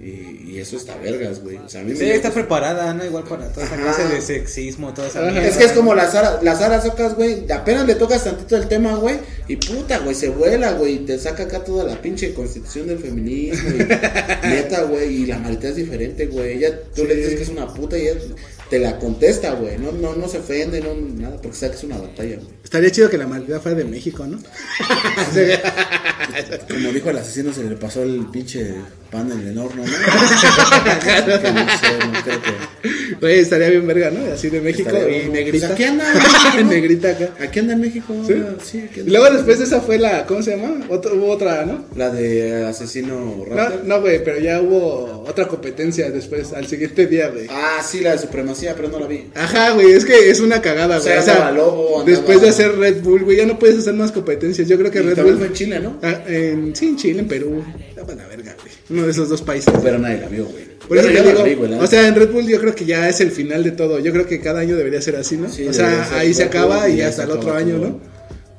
[0.00, 1.56] Y, y eso está vergas, güey.
[1.56, 3.04] O sea, a mí Sí, me está preparada, ¿no?
[3.04, 3.82] Igual para toda esa Ajá.
[3.82, 5.46] clase de sexismo, toda esa mierda.
[5.48, 7.50] Es que es como las las Socas, güey.
[7.50, 9.16] Apenas le tocas tantito el tema, güey.
[9.48, 10.94] Y puta, güey, se vuela, güey.
[10.94, 13.70] Y te saca acá toda la pinche constitución del feminismo.
[13.70, 13.78] Y,
[14.48, 15.22] neta, güey.
[15.22, 16.58] Y la Marita es diferente, güey.
[16.58, 18.20] Ella, tú le dices que es una puta y ella
[18.74, 19.78] te la contesta, güey.
[19.78, 22.48] No, no, no se ofende, no, nada, porque sabe que es una batalla, güey.
[22.64, 24.36] Estaría chido que la maldita fuera de México, ¿no?
[26.68, 28.74] Como dijo el asesino, se le pasó el pinche
[29.12, 29.92] pan en el horno, ¿no?
[29.94, 32.74] Que no sé, no creo que-
[33.20, 34.32] Güey, estaría bien verga, ¿no?
[34.32, 35.68] Así de México Estaría y negrita.
[35.68, 36.64] Pues aquí anda, ¿no?
[36.68, 37.28] negrita acá.
[37.40, 38.34] Aquí anda en México, ¿Sí?
[38.62, 39.12] sí, aquí Y anda.
[39.18, 40.84] luego después de esa fue la, ¿cómo se llama?
[40.88, 41.84] Otro, hubo otra, ¿no?
[41.96, 43.84] La de asesino No, raptor.
[43.84, 47.46] no, güey, pero ya hubo otra competencia después, al siguiente día, güey.
[47.50, 49.26] Ah, sí, la de supremacía, pero no la vi.
[49.34, 51.12] Ajá, güey, es que es una cagada, O güey.
[51.12, 54.12] sea, O sea, Lobo, después de hacer Red Bull, güey, ya no puedes hacer más
[54.12, 54.66] competencias.
[54.68, 55.36] Yo creo que Y Red Bull.
[55.38, 55.98] fue en Chile, ¿no?
[56.02, 57.62] Ah, en, sí, en Chile, en Perú.
[57.96, 58.72] Ya van a verga, güey.
[58.90, 59.72] Uno de esos dos países.
[59.82, 60.64] Pero nadie la vio, güey.
[60.88, 62.84] Por eso la digo, vi, güey, la o sea, en Red Bull yo creo que
[62.84, 63.98] ya es el final de todo.
[64.00, 65.50] Yo creo que cada año debería ser así, ¿no?
[65.50, 68.13] Sí, o sea, ahí se acaba y hasta el otro año, todo, ¿no?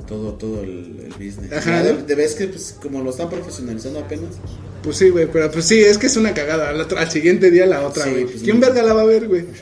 [0.07, 1.51] Todo, todo el, el business.
[1.51, 1.81] Ajá.
[1.83, 4.35] De, de vez que, pues, como lo están profesionalizando apenas.
[4.83, 6.69] Pues sí, güey, pero pues sí, es que es una cagada.
[6.69, 8.25] Al, otro- al siguiente día la otra, Sí, güey.
[8.25, 8.67] pues, ¿Quién no.
[8.67, 9.45] verga la va a ver, güey?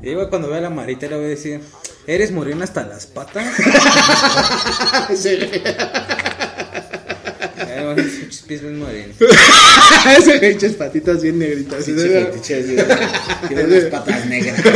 [0.00, 1.60] Y güey, cuando vea a la Marita le voy a decir,
[2.06, 3.44] ¿eres morena hasta las patas?
[5.16, 5.62] Sí, güey.
[7.58, 9.16] Ay, güey, pinches pies bien morenos.
[10.18, 11.84] Ese güey, echas patitas bien negritas.
[11.84, 14.60] Sí, Tiene unas patas negras.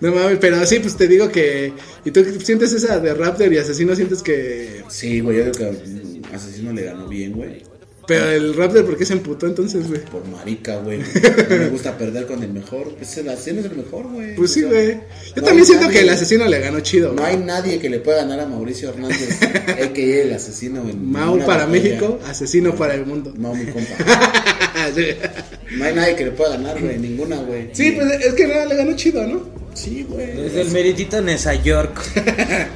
[0.00, 1.72] No mames, pero sí, pues te digo que.
[2.04, 3.94] ¿Y tú sientes esa de Raptor y Asesino?
[3.94, 4.82] ¿Sientes que.?
[4.88, 7.62] Sí, güey, yo digo que Asesino le ganó bien, güey.
[8.06, 10.04] Pero el Raptor, ¿por qué se emputó entonces, güey?
[10.04, 10.98] Por marica, güey.
[10.98, 12.94] No me gusta perder con el mejor.
[12.96, 14.34] Pues el asesino es el mejor, güey.
[14.34, 14.92] Pues sí, güey.
[14.92, 15.00] Yo
[15.36, 17.12] no también siento nadie- que el asesino le ganó chido.
[17.12, 17.34] No güey.
[17.34, 20.22] hay nadie que le pueda ganar a Mauricio Hernández, a.k.a.
[20.22, 20.82] el asesino.
[20.88, 21.66] En Mau para batalla.
[21.68, 23.32] México, asesino para el mundo.
[23.38, 23.94] Mau, mi compa.
[24.94, 25.06] sí.
[25.76, 26.98] No hay nadie que le pueda ganar, güey.
[26.98, 27.70] Ninguna, güey.
[27.72, 29.48] Sí, pues es que nada, le ganó chido, ¿no?
[29.74, 30.36] Sí, güey.
[30.36, 32.00] Desde el meritito Nueva York.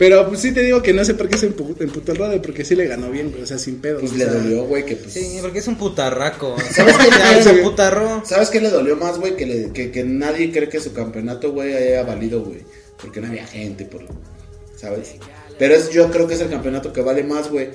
[0.00, 2.40] Pero pues sí te digo que no sé por qué se empu- emputó el radio,
[2.40, 4.00] porque sí le ganó bien, güey, o sea, sin pedo.
[4.00, 5.12] Pues o le sea, dolió, güey, que pues...
[5.12, 6.56] Sí, porque es un putarraco.
[6.72, 7.10] ¿Sabes qué?
[7.10, 8.22] Ya se putarró.
[8.24, 9.36] ¿Sabes qué le dolió más, güey?
[9.36, 12.62] Que, le- que, que nadie cree que su campeonato, güey, haya valido, güey.
[12.98, 14.00] Porque no había gente, por,
[14.74, 15.16] ¿sabes?
[15.58, 17.68] Pero es, yo creo que es el campeonato que vale más, güey.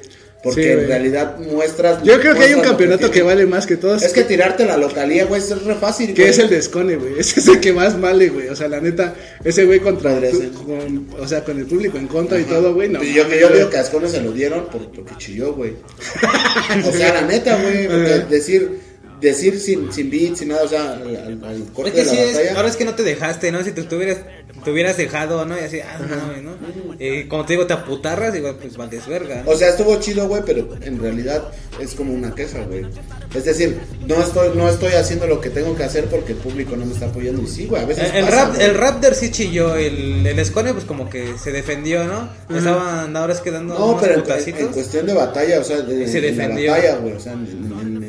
[0.45, 2.03] Porque Sí, en realidad muestras...
[2.03, 4.03] Yo creo que hay un campeonato que, vale más que todos.
[4.03, 7.13] Es que tirarte la localía, güey, es re fácil, que es el de Scone, güey.
[7.19, 8.49] Ese es el que más vale, güey.
[8.49, 12.05] O sea, la neta, ese güey contra tu- con, o sea, con el público en
[12.05, 12.89] contra y todo, güey.
[12.89, 13.53] No, yo, yo güey.
[13.58, 15.71] digo que a Ascona se lo dieron por, porque chilló, güey.
[16.88, 17.88] o sea, la neta, güey.
[18.29, 18.69] decir,
[19.21, 22.15] decir sin, sin beat, sin nada, o sea, al, al- corte Es que de sí,
[22.15, 22.56] la es, batalla.
[22.58, 23.63] ahora es que no te dejaste, ¿no?
[23.63, 24.17] Si tú tuvieras,
[24.63, 25.56] te hubieras dejado, ¿no?
[25.58, 26.56] Y así, ah, no, ¿no?
[26.99, 29.43] Y como te digo, te aputarras, igual, pues vales verga.
[29.45, 29.51] ¿no?
[29.51, 31.43] O sea, estuvo chido, güey, pero en realidad
[31.80, 32.86] es como una queja, güey.
[33.34, 36.75] Es decir, no estoy, no estoy haciendo lo que tengo que hacer porque el público
[36.78, 37.41] no me está apoyando.
[37.41, 40.45] Y sí, güey, a veces El, el pasa, rap, el Raptor sí chilló, el, el
[40.45, 42.30] Scone pues como que se defendió, ¿no?
[42.56, 46.04] Estaban ahora es que dando No, unos pero en, cuestión de batalla, o sea, de,
[46.04, 46.71] Y se en la defendió.
[46.71, 47.39] batalla, güey, o sea, en,
[47.82, 48.04] en-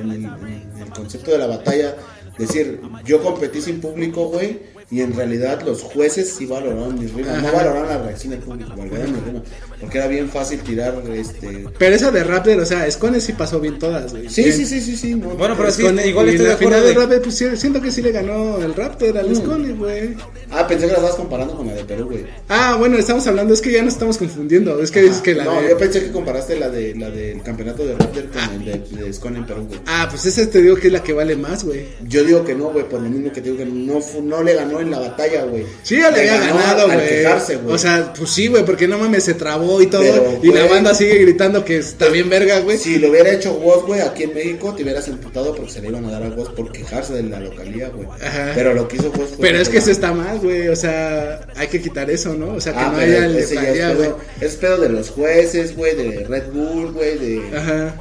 [1.06, 1.94] concepto de la batalla,
[2.36, 4.58] decir, yo competí sin público, güey,
[4.90, 8.70] y en realidad los jueces sí valoraron mis rimas, no valoraron la reacción del público,
[8.76, 9.42] valoraron mis rimas,
[9.80, 11.66] porque era bien fácil tirar, este...
[11.78, 14.28] Pero esa de Raptor, o sea, Scone sí pasó bien todas, güey.
[14.28, 16.88] Sí, sí, sí, sí, sí, no, Bueno, pero sí, Scone- igual estoy de acuerdo de
[16.88, 19.34] de- Raptor, pues siento que sí le ganó el Raptor al Mm.
[19.36, 20.14] Scone, güey.
[20.50, 22.24] Ah, pensé que la estabas comparando con la de Perú, güey.
[22.48, 24.80] Ah, bueno, estamos hablando, es que ya nos estamos confundiendo.
[24.80, 25.70] Es que dices que la no, de.
[25.70, 29.12] yo pensé que comparaste la de la del campeonato de Raptor con el de, de
[29.12, 29.80] Scone en Perú, güey.
[29.86, 31.86] Ah, pues esa te digo que es la que vale más, güey.
[32.08, 34.54] Yo digo que no, güey, por lo mismo que te digo que no, no le
[34.54, 35.64] ganó en la batalla, güey.
[35.82, 37.26] Sí, ya le había ganó ganado, güey.
[37.68, 40.02] O sea, pues sí, güey, porque no mames, se trabó y todo.
[40.02, 42.78] Pero, y la banda sigue gritando que está bien verga, güey.
[42.78, 45.88] Si lo hubiera hecho Woz, güey, aquí en México, te hubieras emputado porque se le
[45.88, 48.06] iban a dar a Woz por quejarse de la localía, güey.
[48.22, 48.52] Ajá.
[48.54, 49.26] Pero lo que hizo fue...
[49.40, 50.68] Pero es que eso está mal, güey.
[50.68, 52.54] O sea, hay que quitar eso, ¿no?
[52.54, 54.08] O sea, que Ah, no haya el detalle, es güey.
[54.08, 57.56] pedo, es pedo de los jueces, güey, de Red Bull, güey, de...
[57.56, 58.00] Ajá.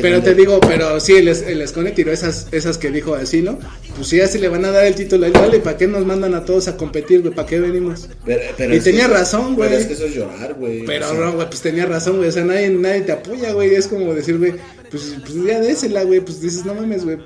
[0.00, 3.58] Pero te digo, pero sí, el, el Escone tiró esas, esas que dijo así, ¿no?
[3.96, 5.28] Pues sí, así le van a dar el título.
[5.30, 7.34] Dale, ¿para qué nos mandan a todos a competir, güey?
[7.34, 8.08] ¿Para qué venimos?
[8.24, 9.68] Pero- pero Y que tenía razón, güey.
[9.70, 10.84] Pero es que eso es llorar, güey.
[10.84, 12.28] Pero no, güey, pues tenía razón, güey.
[12.28, 13.74] O sea, nadie, nadie te apoya, güey.
[13.74, 14.54] Es como decir, güey,
[14.90, 16.20] pues, pues ya désela, güey.
[16.20, 17.18] Pues dices, no mames, güey.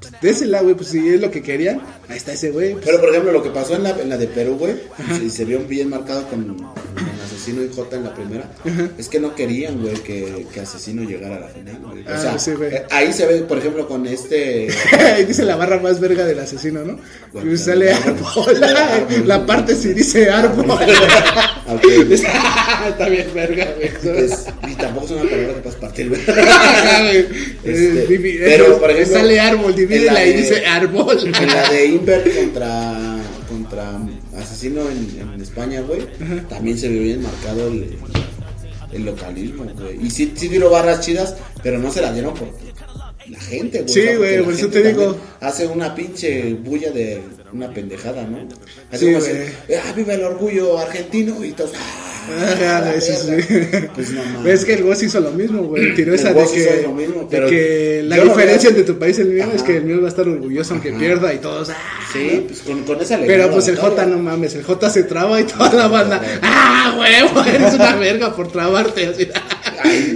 [0.00, 0.74] Pues, désela, güey.
[0.74, 2.72] Pues si es lo que querían, ahí está ese güey.
[2.72, 2.84] pues.
[2.84, 4.76] Pero por ejemplo, lo que pasó en la, en la de Perú, güey,
[5.22, 6.56] y se vio bien marcado con
[7.48, 8.50] Asesino y J en la primera,
[8.98, 12.02] es que no querían, güey, que, que Asesino llegara a la final, güey.
[12.02, 12.74] O Ah, sea, sí, güey.
[12.74, 14.68] eh, ahí se ve, por ejemplo, con este...
[15.14, 16.98] Ahí dice la barra más verga del asesino, ¿no?
[17.32, 18.60] Bueno, sale árbol.
[19.26, 20.66] La parte sí dice árbol.
[21.70, 23.90] Ok, Está bien verga, güey.
[24.24, 26.20] es- y tampoco es una palabra que puedas partir, güey.
[27.64, 31.18] Este, pero, por ejemplo, sale árbol, divídela la y dice árbol.
[31.40, 33.17] En la de Inver contra, contra
[34.58, 36.00] Asesino en, en España, güey,
[36.48, 37.96] también se vio bien marcado el,
[38.90, 40.04] el localismo, güey.
[40.04, 42.48] Y sí, sí tiró barras chidas, pero no se las dieron por,
[43.28, 43.88] la gente, güey.
[43.88, 45.16] Sí, güey, por eso te digo.
[45.40, 47.20] Hace una pinche bulla de
[47.52, 48.38] una pendejada, ¿no?
[48.90, 49.30] Así Sí, como así,
[49.76, 53.12] ah, viva el orgullo argentino y todos, ah, La sí.
[53.94, 54.54] Pues no mames.
[54.54, 55.94] Es que el Woz hizo lo mismo, güey.
[55.94, 59.22] Tiró esa de que, lo mismo, de pero que la diferencia entre tu país y
[59.22, 59.64] el mío es Ajá.
[59.66, 60.98] que el mío va a estar orgulloso aunque Ajá.
[60.98, 61.70] pierda y todos.
[61.70, 61.76] ah,
[62.12, 63.38] Sí, pues con, con esa alegría.
[63.38, 63.76] Pero pues el.
[63.76, 66.20] J no mames, el J se traba y toda la banda.
[66.42, 67.44] ¡Ah, huevo!
[67.54, 69.06] Eres una verga por trabarte.
[69.06, 69.28] Así.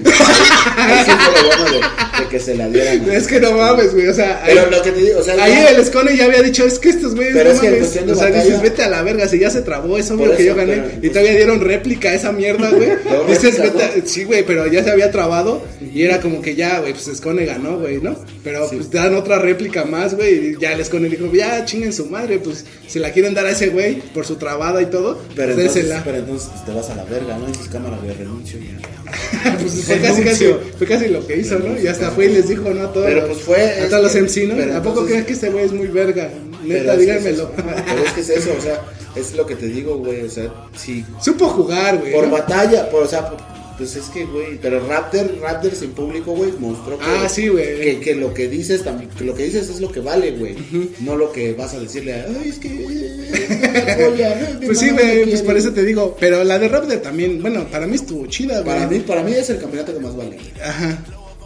[0.04, 1.88] Fue lo bueno
[2.20, 3.10] de, que se la dieran.
[3.10, 4.08] Es que no mames, güey.
[4.08, 6.24] O sea, ahí, Pero lo que te digo, o sea, ahí ya- el Escone ya
[6.26, 7.88] había dicho: Es que estos güeyes Pero no es que en mames.
[7.88, 9.28] O sea, batalla- dices, vete a la verga.
[9.28, 10.72] Si ya se trabó, es obvio Por que eso, yo gané.
[10.74, 12.88] pero, y pues- todavía dieron réplica a esa mierda, güey.
[13.04, 15.62] Luego Dices, vete a- Sí, güey, pero ya se había trabado.
[15.94, 18.16] Y era como que ya, güey, pues Escone ganó, güey, ¿no?
[18.44, 20.50] Pero pues dan otra réplica más, güey.
[20.52, 22.38] Y ya el Escone dijo: Ya chinguen su madre.
[22.38, 25.58] Pues si la quieren dar a ese güey por su trabada y todo, Pero pues
[25.66, 26.02] entonces, désela.
[26.04, 27.48] pero entonces pues, te vas a la verga, ¿no?
[27.48, 28.78] Y dices, cámara, güey, renuncio ya.
[29.60, 30.46] pues fue casi, casi,
[30.78, 31.78] fue casi lo que hizo, ¿no?
[31.78, 32.82] Y hasta fue y les dijo, ¿no?
[32.84, 34.54] A todos, Pero, los- pues, fue- a es todos los que- MC, ¿no?
[34.56, 36.30] pero ¿A poco entonces- crees que este güey es muy verga?
[36.64, 37.42] Neta, es es díganmelo.
[37.44, 37.52] eso.
[37.56, 38.82] Pero es que es eso, o sea,
[39.16, 41.04] es lo que te digo, güey, o sea, sí.
[41.20, 42.12] Supo jugar, güey.
[42.12, 42.32] Por ¿no?
[42.32, 46.52] batalla, por, o sea, por- pues es que, güey, pero Raptor, Raptor sin público, güey,
[46.60, 47.80] mostró que, Ah, sí, güey.
[47.80, 50.54] que, que lo que dices también, que lo que dices es lo que vale, güey,
[51.00, 55.42] no lo que vas a decirle, ay, es que, eh, oye, Pues sí, güey, pues
[55.42, 56.16] por eso te digo.
[56.20, 58.64] Pero la de Raptor también, bueno, para mí estuvo chida, güey.
[58.76, 60.38] Para mí, para mí es el campeonato que más vale.
[60.64, 61.02] Ajá.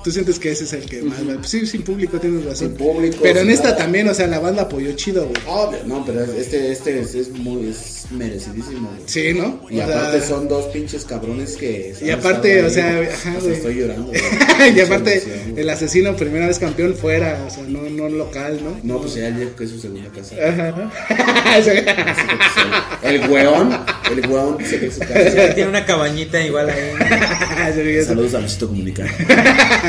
[0.07, 1.19] Tú sientes que ese es el que más.
[1.19, 2.69] Pues sí, sin público tienes razón.
[2.69, 3.79] Sin público, Pero en esta nada.
[3.79, 5.42] también, o sea, la banda apoyó chido, güey.
[5.49, 9.03] Obvio, no, pero este, este es, es muy, es merecidísimo, güey.
[9.07, 9.62] Sí, ¿no?
[9.69, 11.92] Y O aparte sea, son dos pinches cabrones que...
[11.99, 13.53] se Y aparte, o sea, ajá, Hasta güey.
[13.55, 14.12] estoy llorando.
[14.12, 14.21] güey.
[14.77, 18.79] y aparte, emoción, el asesino, primera vez campeón fuera, o sea, no, no local, ¿no?
[18.85, 20.37] No, pues ya dijo que es su segunda casa.
[20.37, 20.92] Ajá.
[23.03, 23.73] El weón,
[24.11, 25.55] el weón dice que su casa.
[25.55, 28.03] Tiene una cabañita igual ahí.
[28.05, 29.05] Saludos a Luisito Comunica.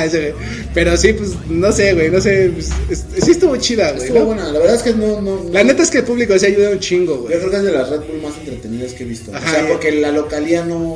[0.07, 0.33] Ese güey.
[0.73, 2.51] Pero sí, pues no sé, güey, no sé.
[2.53, 4.03] pues, es- sí estuvo chida, güey.
[4.03, 4.25] Estuvo ¿no?
[4.25, 6.47] buena, la verdad es que no, no, no- La neta es que el público se
[6.47, 7.33] ayuda un chingo, güey.
[7.33, 9.31] Yo creo que es de las Red Bull más entretenidas que he visto.
[9.35, 10.93] Ajá, o sea, porque la localía no,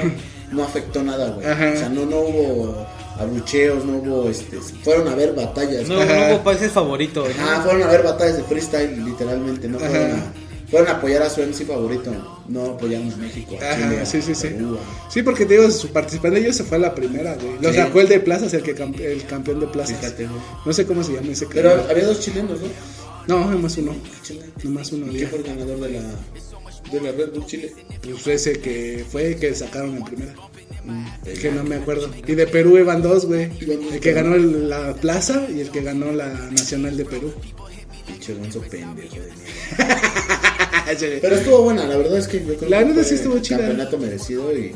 [0.51, 1.45] no afectó nada, güey.
[1.47, 1.71] Ajá.
[1.75, 2.87] O sea, no, no hubo
[3.19, 5.87] abucheos, no hubo, este, fueron a ver batallas.
[5.87, 7.27] No, no hubo países favoritos.
[7.37, 7.43] ¿no?
[7.43, 10.15] Ajá, fueron a ver batallas de freestyle, literalmente, no fueron Ajá.
[10.17, 12.11] a, fueron a apoyar a su MC favorito,
[12.47, 14.47] no apoyaron a México, a Chile, sí, sí, sí.
[14.47, 14.77] Perú,
[15.11, 17.57] Sí, porque te digo, su participante de ellos se fue a la primera, güey.
[17.61, 17.75] Lo Sí.
[17.75, 19.97] sacó el de plazas, el que el campeón de plazas.
[19.99, 20.41] Fíjate, güey.
[20.65, 22.67] No sé cómo se llama ese Pero había dos chilenos, ¿no?
[23.27, 23.95] No, nomás uno.
[24.63, 25.29] Nomás uno ¿Y ¿Qué había.
[25.29, 26.01] fue el ganador de la,
[26.91, 27.73] de la Red Bull Chile?
[28.03, 30.33] Pues ese que fue que sacaron en primera.
[30.83, 31.05] Mm,
[31.39, 32.09] Que no me acuerdo.
[32.25, 33.51] Y de Perú iban dos, güey.
[33.61, 37.31] El que ganó el- la plaza y el que ganó la nacional de Perú.
[38.07, 39.13] Pinche gonzo pendejo.
[39.15, 39.31] de güey.
[40.99, 43.59] Pero estuvo buena, la verdad es que yo creo La que sí estuvo chida.
[43.59, 44.73] Campeonato merecido y.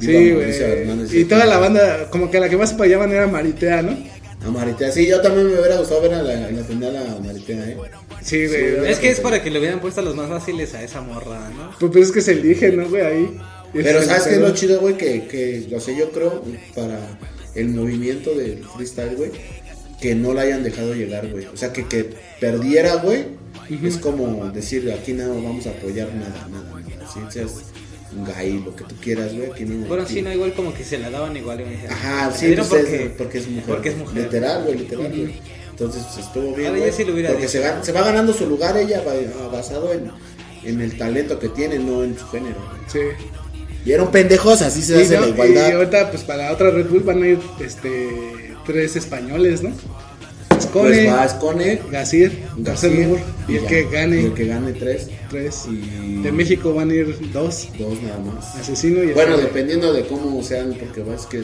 [0.00, 1.20] Sí, güey.
[1.20, 3.96] Y toda la banda, como que la que más apoyaban era Maritea, ¿no?
[4.46, 7.20] A Maritea, sí, yo también me hubiera gustado ver a la, en la final a
[7.22, 7.76] Maritea, ¿eh?
[8.22, 8.90] Sí, güey.
[8.90, 11.72] Es que es para que le hubieran puesto los más fáciles a esa morra, ¿no?
[11.78, 13.02] Pues, pues es que se elige, ¿no, güey?
[13.02, 13.38] Ahí.
[13.72, 14.96] Pero ¿sabes qué es lo chido, güey?
[14.96, 16.42] Que, que, o sea, yo creo
[16.74, 16.98] para
[17.54, 19.30] el movimiento del freestyle, güey,
[20.00, 21.46] que no la hayan dejado llegar, güey.
[21.46, 22.10] O sea, que, que
[22.40, 23.24] perdiera, güey,
[23.82, 27.12] es como decir, aquí no vamos a apoyar nada, nada, nada.
[27.12, 27.52] Si seas
[28.16, 29.86] un gay, lo que tú quieras, güey, aquí no.
[29.86, 31.60] Bueno, aquí- sí, no, igual como que se la daban igual.
[31.60, 33.64] y me Ajá, "Le sí, pues, porque, es, porque es mujer.
[33.66, 34.22] Porque es mujer.
[34.24, 35.34] Literal, güey, literal, güey.
[35.70, 36.76] Entonces, pues estuvo bien.
[36.76, 37.48] Güey, sí porque dicho.
[37.48, 40.10] se, va- se va ganando su lugar ella ba- basado en,
[40.64, 42.56] en el talento que tiene, no en su género.
[42.56, 42.80] güey.
[42.90, 42.98] Sí.
[43.86, 45.72] Y eran pendejos, así se Y, hace no, la y igualdad.
[45.72, 48.08] ahorita, pues para la otra Red Bull van a ir este,
[48.66, 49.70] tres españoles, ¿no?
[50.72, 53.68] Pues Scone, va Escone, Gasir, García, García y el ya.
[53.68, 55.08] que gane Y el que gane tres.
[55.28, 55.66] tres.
[55.68, 58.54] Y De México van a ir dos, dos nada más.
[58.56, 61.42] asesino y el Bueno, que- dependiendo de cómo sean, porque ves que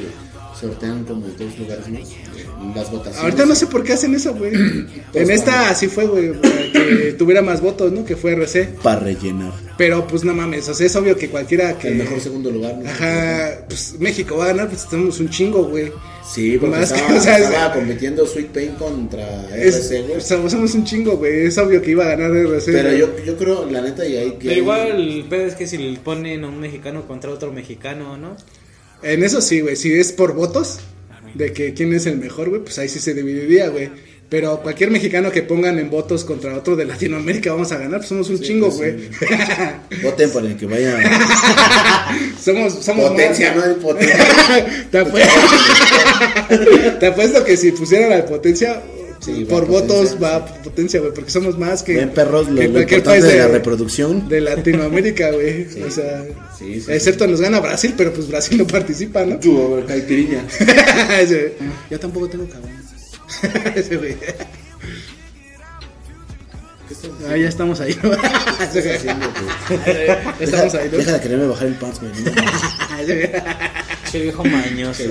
[0.61, 2.01] sortean como dos lugares más.
[2.11, 3.19] eh, Las votaciones.
[3.23, 4.53] Ahorita no sé por qué hacen eso, güey.
[5.15, 8.05] en esta así fue, güey, para que tuviera más votos, ¿no?
[8.05, 8.77] Que fue RC.
[8.83, 9.53] Para rellenar.
[9.77, 11.89] Pero pues no mames, o sea, es obvio que cualquiera que...
[11.89, 12.79] El mejor segundo lugar.
[12.79, 12.89] ¿no?
[12.89, 15.93] Ajá, pues México va a ganar, pues tenemos un chingo, güey.
[16.27, 20.03] Sí, porque Más que, estaba, o sea, es- estaba compitiendo Sweet Pain contra Es, RC,
[20.07, 20.17] güey.
[20.17, 21.47] o sea, somos un chingo, güey.
[21.47, 22.73] Es obvio que iba a ganar RC.
[22.73, 22.99] Pero güey.
[22.99, 24.49] yo, yo creo, la neta, y ahí que.
[24.49, 28.17] Pero igual el pedo es que si le ponen a un mexicano contra otro mexicano,
[28.17, 28.35] ¿no?
[29.03, 29.77] En eso sí, güey.
[29.77, 30.79] Si es por votos
[31.35, 33.91] de que quién es el mejor, güey, pues ahí sí se dividiría, güey.
[34.29, 38.09] Pero cualquier mexicano que pongan en votos contra otro de Latinoamérica vamos a ganar, pues
[38.09, 39.09] somos un chingo, pues, güey.
[40.03, 40.99] Voten para el que vaya.
[42.43, 44.27] somos, somos Potencia, más- no es potencia.
[44.91, 45.31] Te apuesto,
[47.01, 48.83] te apuesto que si pusieran la potencia,
[49.21, 52.61] Sí, por votos potencia, va a potencia, güey, porque somos más que, Ven, perros, lo,
[52.61, 54.29] que lo cualquier país de la reproducción.
[54.29, 55.67] de Latinoamérica, güey.
[55.87, 56.25] o sea,
[56.59, 59.39] Sí, sí, excepto nos gana Brasil, pero pues Brasil no participa, ¿no?
[61.21, 61.55] Ese-
[61.91, 62.71] Yo tampoco tengo cabrón.
[63.75, 64.17] Ese güey.
[67.19, 67.97] ¿Qué Ah, ya estamos ahí.
[68.03, 68.11] ¿no?
[68.11, 70.17] ¿Qué estás haciendo, güey?
[70.41, 70.89] Estamos ahí.
[70.93, 70.99] ¿no?
[70.99, 72.13] Deja de quererme bajar el pants, güey.
[74.11, 75.03] Che viejo mañoso.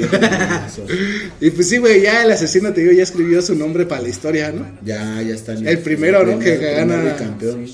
[1.42, 4.10] Y pues sí, güey, ya el asesino, te digo, ya escribió su nombre para la
[4.10, 4.66] historia, ¿no?
[4.84, 5.54] Ya, ya está.
[5.54, 6.38] El primero, ¿no?
[6.38, 7.66] primer- Que gana primer bicampeón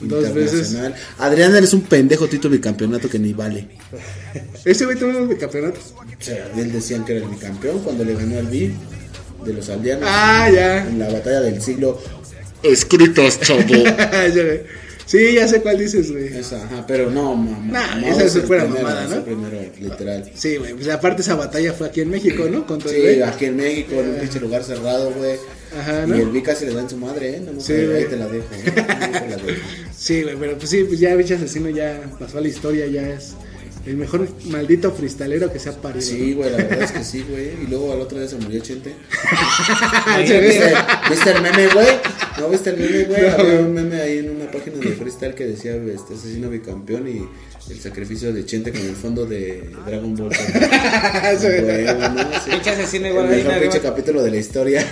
[0.00, 0.94] dos internacional.
[1.18, 3.68] Adrián, eres un pendejo título bicampeonato que ni vale.
[4.64, 5.94] Ese güey tuvo unos bicampeonatos.
[5.96, 8.70] O sea, él decían que era el bicampeón cuando le ganó al B
[9.44, 10.86] de los aldeanos Ah, ya.
[10.86, 12.00] en la batalla del siglo.
[12.62, 13.60] Escritos, chavo.
[15.06, 16.28] Sí, ya sé cuál dices, güey.
[16.38, 17.96] Esa, ajá, pero no, mamá.
[17.98, 19.16] Nah, esa es el fuera mamada, ¿no?
[19.16, 20.30] el primero, literal.
[20.36, 22.64] Sí, güey, pues aparte esa batalla fue aquí en México, ¿no?
[22.64, 23.22] Contra el Sí, güey.
[23.24, 25.34] aquí en México, en un pinche lugar cerrado, güey.
[25.76, 26.16] Ajá, ¿no?
[26.16, 27.42] Y el B casi le da en su madre, ¿eh?
[27.44, 28.08] No, no, Sí, ahí güey.
[28.08, 28.46] te la dejo.
[28.54, 28.62] ¿eh?
[28.76, 29.60] Ahí te la dejo.
[29.98, 33.08] Sí, güey, pero pues sí, pues ya bicho asesino ya pasó a la historia, ya
[33.08, 33.32] es
[33.86, 36.02] el mejor maldito freestalero que se ha parido.
[36.02, 37.50] Sí, güey, la verdad es que sí, güey.
[37.64, 38.94] Y luego al otro día se murió Chente.
[40.06, 40.18] ¿no?
[40.18, 40.72] ¿Viste,
[41.10, 41.86] ¿Viste el meme, güey?
[42.40, 43.26] ¿No viste el meme, güey?
[43.38, 47.28] Había un meme ahí en una página de freestyle que decía este asesino bicampeón y
[47.70, 50.30] el sacrificio de Chente con el fondo de Dragon Ball.
[51.40, 52.22] Güey, ¿no?
[52.44, 52.50] Sí.
[52.50, 54.84] Pinche asesino igual El mejor pinche capítulo de la historia.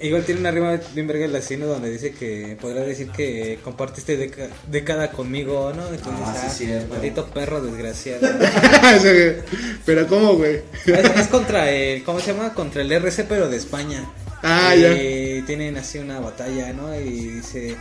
[0.00, 4.30] Igual tiene una rima bien verga el asesino donde dice que podrá decir que compartiste
[4.70, 5.86] década conmigo, ¿no?
[5.88, 8.26] Entonces, Ah, sí, ah, maldito perro desgraciado.
[9.84, 10.60] Pero ¿cómo, güey?
[10.86, 12.54] es, es contra el, ¿cómo se llama?
[12.54, 14.04] Contra el RC pero de España.
[14.42, 15.46] Ah, y ya.
[15.46, 16.94] tienen así una batalla, ¿no?
[16.98, 17.76] Y dice...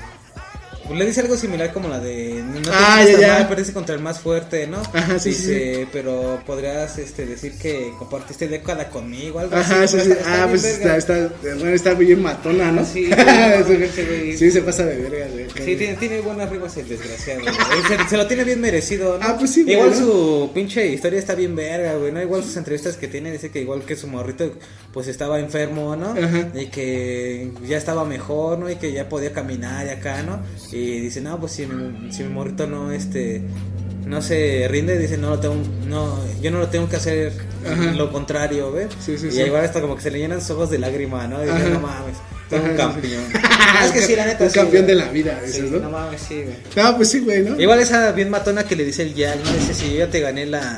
[0.88, 3.20] pues le dice algo similar como la de no te Ah, ya,
[3.50, 3.56] ya.
[3.56, 4.78] dice contra el más fuerte, ¿no?
[4.94, 9.98] Ajá, sí, sí, dice, pero podrías este, decir que compartiste década conmigo, algo Ajá, así.
[10.00, 10.12] sí, sí.
[10.12, 11.30] está- Ah, pues está, está,
[11.74, 12.86] está bien matona, ¿no?
[12.86, 13.10] Sí,
[14.38, 15.48] sí, se pasa de verga, güey.
[15.66, 17.42] Sí, tiene, tiene buenas rimas el desgraciado.
[17.88, 19.26] Se, se lo tiene bien merecido, ¿no?
[19.26, 22.22] Ah, pues sí, Igual su pinche historia está bien verga, güey, ¿no?
[22.22, 24.52] Igual sus entrevistas que tiene, dice que igual que su morrito,
[24.94, 26.12] pues estaba enfermo, ¿no?
[26.12, 26.50] Ajá.
[26.54, 28.70] Y que ya estaba mejor, ¿no?
[28.70, 30.40] Y que ya podía caminar y acá, ¿no?
[30.76, 33.42] Y dice, no, pues si mi, si mi morrito no, este...
[34.06, 35.56] No se rinde, dice, no lo tengo,
[35.88, 37.34] no, yo no lo tengo que hacer
[37.66, 37.92] Ajá.
[37.94, 38.90] lo contrario, ¿ves?
[39.04, 39.42] Sí, sí, y sí.
[39.42, 41.40] igual hasta como que se le llenan sus ojos de lágrima, ¿no?
[41.42, 41.70] Y dice, Ajá.
[41.70, 42.16] no mames,
[42.48, 43.24] soy un campeón.
[43.84, 44.44] es que sí, la neta.
[44.44, 44.96] Un sí, campeón güey.
[44.96, 45.90] de la vida, Sí, no ¿no?
[45.90, 46.56] mames, sí, güey.
[46.76, 47.60] No, pues sí, güey, ¿no?
[47.60, 49.52] Igual esa bien matona que le dice el Jack, ¿no?
[49.54, 50.78] Dice, si yo ya te gané la...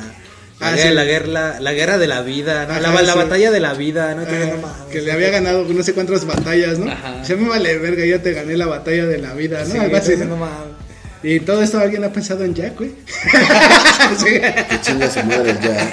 [0.60, 0.96] La, Ah, guerra, sí.
[0.96, 2.72] la, guerra, la, la guerra de la vida, ¿no?
[2.74, 3.18] Ajá, la, la sí.
[3.20, 4.22] batalla de la vida, ¿no?
[4.24, 6.92] Entonces, Ah, no mames, que le había ganado no sé cuántas batallas, ¿no?
[6.92, 7.24] Ajá.
[7.24, 9.72] Se me vale verga, ya te gané la batalla de la vida, ¿no?
[9.72, 10.36] Sí, Algo así, entonces, ¿no?
[10.36, 10.78] no mames.
[11.24, 12.92] Y todo esto alguien ha pensado en Jack, güey.
[14.18, 14.40] sí.
[14.70, 15.92] Que chinga su madre ya.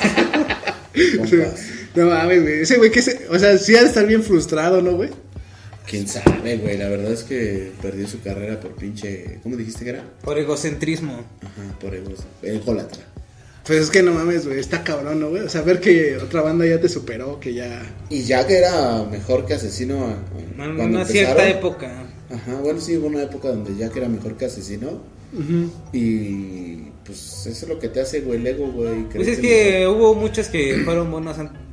[1.16, 1.60] Compas.
[1.94, 2.60] No mames, güey.
[2.60, 5.10] Ese güey que se, o sea, sí ha de estar bien frustrado, ¿no, güey?
[5.86, 6.76] Quién sabe, güey.
[6.78, 9.40] La verdad es que perdió su carrera por pinche.
[9.42, 10.02] ¿Cómo dijiste que era?
[10.22, 11.24] Por egocentrismo.
[11.42, 11.94] Ajá, por.
[12.42, 13.02] Ególatra.
[13.66, 15.42] Pues es que no mames, güey, está cabrón, ¿no, güey?
[15.42, 17.82] O sea, ver que otra banda ya te superó, que ya...
[18.10, 20.04] Y ya que era mejor que asesino.
[20.04, 21.06] a- En cuando una empezaron.
[21.08, 22.04] cierta época.
[22.30, 25.00] Ajá, bueno, sí, hubo una época donde Jack era mejor que asesino.
[25.32, 25.70] Ujú.
[25.92, 29.04] Y pues eso es lo que te hace, güey, el ego, güey.
[29.08, 31.63] Pues es que hubo muchos que fueron buenos an- a-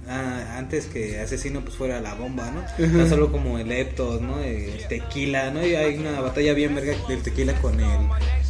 [0.62, 2.62] antes que Asesino pues fuera la bomba, ¿no?
[2.62, 2.98] Ajá.
[2.98, 4.40] Tan solo como el Eptos, ¿no?
[4.40, 5.66] El Tequila, ¿no?
[5.66, 8.00] Y hay una batalla bien verga del Tequila con el,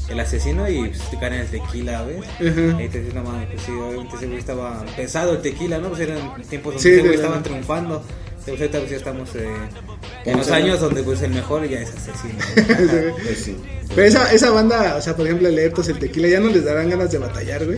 [0.10, 2.26] el Asesino y pues te ganan el Tequila, ¿ves?
[2.36, 2.84] Ajá.
[2.84, 5.90] Y te dices, no mames, pues sí, obviamente ese güey estaba pesado el Tequila, ¿no?
[5.90, 8.04] Pues eran tiempos donde Sí, ese güey estaban triunfando.
[8.46, 9.48] Pues ahorita pues ya estamos eh,
[10.26, 12.40] en ¿Cómo los años donde pues el mejor ya es Asesino.
[13.24, 13.56] Pues sí.
[13.94, 16.64] Pero esa, esa banda, o sea, por ejemplo, el Eptos, el Tequila, ya no les
[16.64, 17.78] darán ganas de batallar, güey.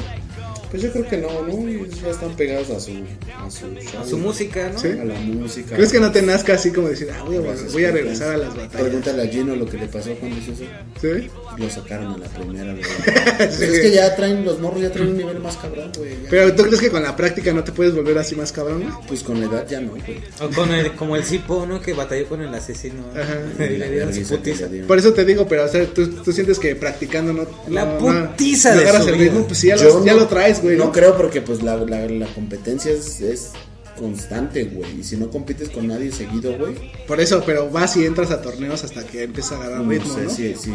[0.74, 1.86] Pues yo creo que no, ¿no?
[2.02, 2.94] Ya están pegados a su,
[3.38, 3.68] a su.
[3.96, 4.80] A su música, ¿no?
[4.80, 4.88] Sí.
[4.88, 5.76] A la música.
[5.76, 8.38] ¿Crees que no te nazca así como decir, ah, voy a, voy a regresar a
[8.38, 8.82] las batallas?
[8.82, 10.64] Pregúntale a Gino lo que le pasó cuando hizo eso.
[11.00, 11.30] ¿Sí?
[11.58, 12.84] Lo sacaron a la primera, güey.
[13.38, 16.12] Pero es que ya traen, los morros ya traen un nivel más cabrón, güey.
[16.24, 16.30] ya.
[16.30, 19.08] Pero ¿tú crees que con la práctica no te puedes volver así más cabrón, güey?
[19.08, 20.02] Pues con la edad ya no, güey.
[20.42, 21.82] O con el, como el Cipo, ¿no?
[21.82, 23.04] Que batalló con el asesino.
[23.14, 23.22] ¿no?
[23.22, 23.38] Ajá.
[23.74, 24.68] Y le dieron su putiza.
[24.88, 27.46] Por eso te digo, pero o sea, tú, tú sientes que practicando no...
[27.70, 30.20] La no- putiza no, de agarras el ritmo, pues sí, ya, Yo lo, ya no-
[30.22, 30.78] lo traes, güey.
[30.78, 30.92] No ¿no?
[30.92, 33.50] creo porque pues la, la, la competencia es, es
[33.98, 35.00] constante, güey.
[35.00, 36.76] Y si no compites con nadie seguido, güey.
[37.08, 40.14] Por eso, pero vas y entras a torneos hasta que empiezas a agarrar No ritmo,
[40.14, 40.30] sé, ¿no?
[40.30, 40.72] si, si,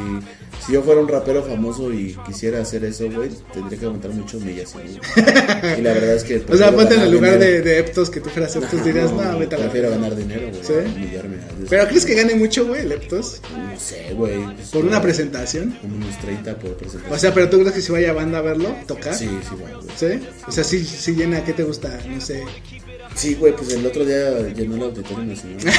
[0.66, 4.38] si yo fuera un rapero famoso y quisiera hacer eso, güey, tendría que aguantar mucho
[4.38, 4.82] humillación.
[4.84, 5.78] güey.
[5.78, 6.42] y la verdad es que...
[6.52, 9.38] O sea, ponte en el ganar lugar de, Eptos, que tú fueras Eptos, dirías, no,
[9.38, 10.02] vete a Prefiero verga".
[10.08, 10.62] ganar dinero, güey.
[10.64, 10.72] ¿Sí?
[10.96, 11.36] Humillarme.
[11.68, 13.40] Pero ¿crees que gane mucho, güey, el Eptos?
[13.56, 14.42] No sé, güey.
[14.54, 15.76] pues, Por una presentación.
[15.80, 17.14] Como unos 30 por presentación.
[17.14, 19.14] O sea, pero ¿tú crees que si vaya banda a verlo, tocar?
[19.14, 19.72] Sí, sí, güey.
[19.96, 20.26] ¿Sí?
[20.46, 21.98] O sea, sí, sí llena, ¿qué te gusta?
[22.08, 22.42] No sé.
[23.18, 25.58] Sí, güey, pues el otro día llenó el auditorio nacional.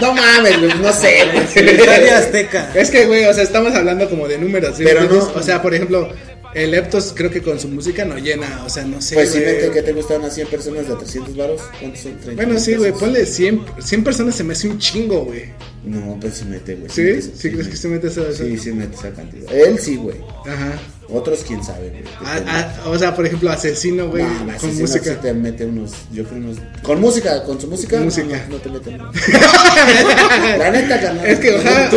[0.00, 1.22] no mames, güey, no sé.
[1.44, 2.70] Estadio Azteca.
[2.74, 4.76] Es que, güey, o sea, estamos hablando como de números.
[4.76, 4.84] ¿sí?
[4.84, 6.08] Pero no- O sea, por ejemplo,
[6.54, 9.16] El Leptos creo que con su música no llena, o sea, no sé.
[9.16, 12.16] Pues si mete que te gustan a 100 personas de 300 varos, ¿cuántos son?
[12.18, 15.46] 30 Bueno, sí, güey, ponle 100, 100 personas se me hace un chingo, güey.
[15.84, 16.88] No, pues sí mete, güey.
[16.90, 17.20] ¿Sí?
[17.36, 18.32] ¿Sí crees que se mete esa-?
[18.32, 19.52] Sí, sí mete esa cantidad.
[19.52, 20.16] Él sí, güey.
[20.46, 20.78] Ajá.
[21.10, 22.02] Otros quién sabe, güey.
[22.22, 25.12] Ah, ah, o sea, por ejemplo, Asesino, güey, No, no, con Asesino música.
[25.14, 26.58] sí te mete unos, yo creo unos...
[26.82, 28.44] Con música, con su música, Música.
[28.48, 29.10] No, no, no te mete nada.
[30.58, 31.26] La neta, carnal.
[31.26, 31.88] Es que, ajá,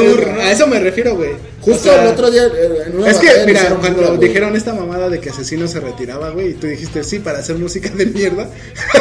[0.42, 1.32] a eso me refiero, güey.
[1.60, 5.10] Justo O sea, el otro día, eh, en Es que, mira, cuando dijeron esta mamada
[5.10, 8.50] de que Asesino se retiraba, güey, y tú dijiste, sí, para hacer música de mierda.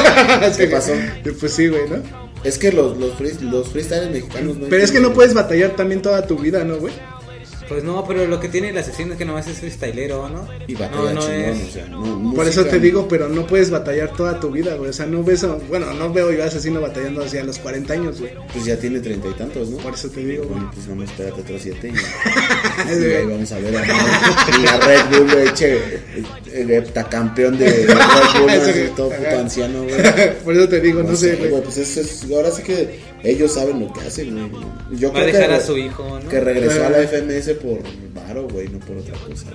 [0.56, 0.92] ¿Qué pasó?
[1.38, 1.96] Pues sí, güey, ¿no?
[2.42, 4.70] Es que los, los, free- los freestyles mexicanos, güey.
[4.70, 6.92] Pero es que no puedes batallar también toda tu vida, ¿no, güey?
[7.70, 10.48] Pues no, pero lo que tiene el asesino es que nomás es freestylero, ¿no?
[10.66, 11.68] Y batalla no, no chingón, es.
[11.68, 14.90] o sea, no, Por eso te digo, pero no puedes batallar toda tu vida, güey.
[14.90, 17.92] O sea, no ves, a- bueno, no veo yo a Asesino batallando hacia los 40
[17.94, 18.32] años, güey.
[18.52, 19.76] Pues ya tiene treinta y tantos, ¿no?
[19.76, 20.54] Por eso te digo, güey.
[20.54, 23.86] Bueno, pues vamos, espérate otros siete y, y ahí vamos a ver a
[24.64, 25.78] la Red Bull, güey, che,
[26.52, 27.86] el heptacampeón de Red
[28.40, 29.94] Bull, todo puto anciano, güey.
[30.44, 31.62] Por eso te digo, no, sé, güey.
[31.62, 34.62] Pues eso es, ahora sí que ellos saben lo que hacen, güey.
[34.98, 36.28] Yo Va a creo dejar que, a su hijo, ¿no?
[36.28, 37.80] que regresó a la FMS por
[38.14, 39.46] varo, güey, no por otra cosa.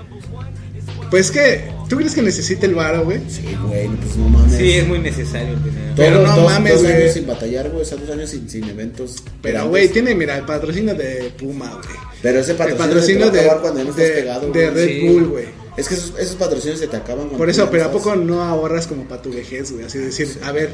[1.10, 3.20] Pues que, ¿tú crees que necesita el varo, güey?
[3.30, 4.58] Sí, güey, pues no mames.
[4.58, 5.54] Sí, es muy necesario.
[5.56, 6.94] Todos Pero no dos, mames, dos güey.
[6.96, 9.24] años sin batallar, güey, o sea, dos años sin, sin eventos.
[9.42, 11.96] Pero, güey, tiene, mira, el patrocinio de Puma, güey.
[12.22, 14.70] Pero ese El patrocinio, te va a de, cuando ya no estás de, pegado, de.
[14.72, 15.08] Red Sí.
[15.08, 15.46] Bull, güey.
[15.78, 18.88] Es que esos, esos patrocinios se te acaban Por eso, pero ¿a poco no ahorras
[18.88, 19.86] como para tu vejez, güey?
[19.86, 20.70] Así decir, a ver,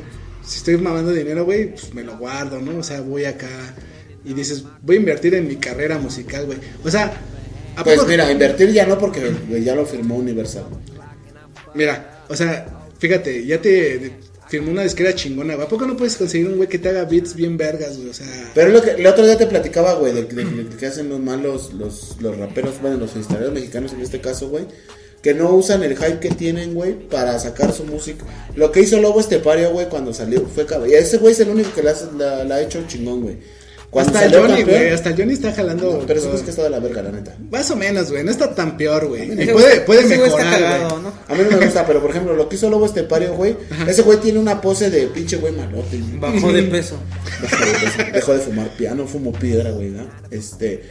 [0.45, 2.77] si estoy mamando dinero, güey, pues me lo guardo, ¿no?
[2.79, 3.47] O sea, voy acá
[4.25, 6.57] y dices, voy a invertir en mi carrera musical, güey.
[6.83, 7.11] O sea,
[7.75, 9.31] ¿a Pues mira, invertir ya no porque
[9.63, 10.65] ya lo firmó Universal.
[11.73, 12.67] Mira, o sea,
[12.99, 14.11] fíjate, ya te
[14.49, 15.65] firmó una disquera chingona, güey.
[15.65, 18.09] ¿A poco no puedes conseguir un güey que te haga beats bien vergas, güey?
[18.09, 20.85] O sea, Pero lo que el otro día te platicaba, güey, de, de- de que
[20.85, 24.65] hacen los malos los, los raperos, bueno, los freestyleros mexicanos en este caso, güey.
[25.21, 28.25] Que no usan el hype que tienen, güey, para sacar su música.
[28.55, 30.89] Lo que hizo Lobo Estepario, güey, cuando salió, fue cabrón.
[30.89, 33.37] Y ese güey es el único que la, hace- la, la ha hecho chingón, güey.
[33.91, 35.97] Cuando hasta Johnny, güey, hasta el Johnny está jalando.
[35.99, 37.35] No, pero eso es que está de la verga, la neta.
[37.51, 39.27] Más o menos, güey, no está tan peor, güey.
[39.51, 41.03] Puede, puede mejorar, cagado, güey.
[41.03, 41.13] ¿no?
[41.27, 43.57] A mí no me gusta, pero por ejemplo, lo que hizo Lobo Estepario, güey,
[43.87, 45.97] ese güey tiene una pose de pinche güey malote.
[45.99, 46.17] güey.
[46.19, 46.95] Bajó de peso.
[47.41, 50.07] Dejó de, dejó de fumar piano, fumó piedra, güey, ¿no?
[50.31, 50.83] Este.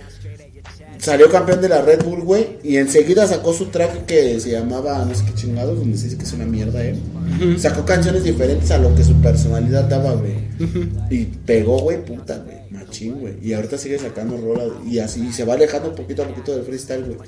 [1.00, 5.02] Salió campeón de la Red Bull, güey, y enseguida sacó su track que se llamaba
[5.04, 6.94] no sé qué chingados, donde se dice que es una mierda, eh.
[7.58, 10.34] Sacó canciones diferentes a lo que su personalidad daba, güey.
[11.08, 13.34] Y pegó, güey, puta, güey, machín, güey.
[13.42, 17.04] Y ahorita sigue sacando rolas, y así, se va alejando poquito a poquito del freestyle,
[17.04, 17.18] güey.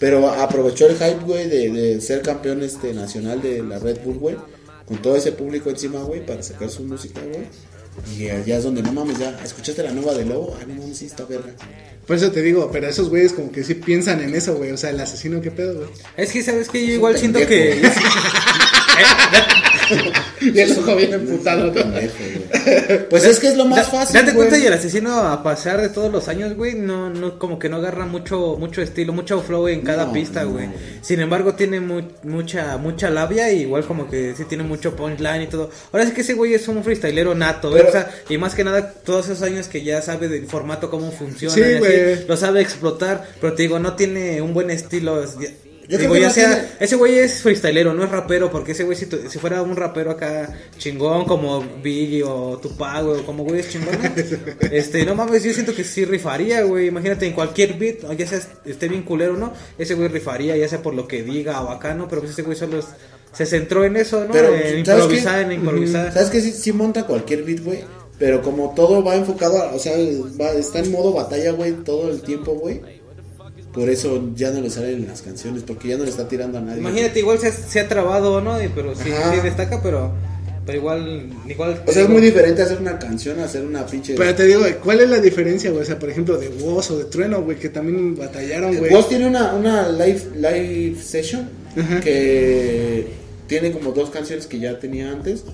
[0.00, 4.18] Pero aprovechó el hype, güey, de, de ser campeón este nacional de la Red Bull,
[4.18, 4.36] güey.
[4.84, 7.46] Con todo ese público encima, güey, para sacar su música, güey.
[8.18, 10.56] Y allá es donde, no mames, ya, ¿escuchaste la nueva de Lobo?
[10.60, 11.54] Ah, no mames, sí, está verga.
[12.06, 14.70] Por eso te digo, pero esos güeyes como que sí piensan en eso, güey.
[14.70, 15.88] O sea, el asesino, ¿qué pedo, güey?
[16.16, 17.82] Es que, ¿sabes que Yo igual siento que...
[20.40, 21.72] Y el ojo bien emputado.
[23.10, 24.48] Pues es que es lo más fácil, Date güey.
[24.48, 27.68] cuenta y el asesino a pasar de todos los años, güey, no, no, como que
[27.68, 30.68] no agarra mucho, mucho estilo, mucho flow en cada No, pista, no, güey.
[31.00, 35.42] Sin embargo, tiene mu- mucha, mucha labia y igual como que sí tiene mucho punchline
[35.42, 35.70] y todo.
[35.92, 38.54] Ahora sí que ese güey es un freestylero nato, güey, Pero- o sea, y más
[38.54, 42.26] que nada todos esos años que ya sabe del formato cómo funciona, Sí, así, güey.
[42.26, 45.24] lo sabe explotar, pero te digo, no tiene un buen estilo.
[45.86, 48.04] Es- ya- Yo digo, creo que ya no sea, tiene- ese güey es freestylero, no
[48.04, 52.22] es rapero, porque ese güey si, tu- si fuera un rapero acá chingón como Biggie
[52.24, 54.12] o Tupac, güey, o como güeyes chingones,
[54.72, 58.40] este, no mames, yo siento que sí rifaría, güey, imagínate en cualquier beat, ya sea
[58.64, 61.70] esté bien culero o no, ese güey rifaría, ya sea por lo que diga o
[61.70, 62.08] acá, ¿no?
[62.08, 62.86] Pero pues ese güey solo es-
[63.32, 64.32] se centró en eso, ¿no?
[64.32, 66.12] Pero, en ¿sabes improvisar, en improvisar.
[66.12, 67.80] ¿Sabes que sí, sí monta cualquier beat, güey?
[68.18, 69.92] Pero como todo va enfocado, a- o sea,
[70.40, 72.80] va- está en modo batalla, güey, todo el tiempo, güey.
[73.76, 76.60] Por eso ya no le salen las canciones, porque ya no le está tirando a
[76.62, 76.80] nadie.
[76.80, 78.60] Imagínate, igual se, ha- se ha trabado, ¿no?
[78.62, 79.10] Y- Pero sí,
[79.42, 80.12] destaca, pero,
[80.64, 81.82] pero igual, igual.
[81.86, 84.14] O sea, es muy diferente hacer una canción a hacer una pinche...
[84.16, 85.82] Pero te digo, ¿cuál es la diferencia, güey?
[85.82, 88.92] O sea, por ejemplo, de Woz o de Trueno, güey, que también batallaron, güey.
[88.92, 92.00] Woz tiene una, una live, live session Ajá.
[92.00, 93.06] que
[93.46, 95.44] tiene como dos canciones que ya tenía antes.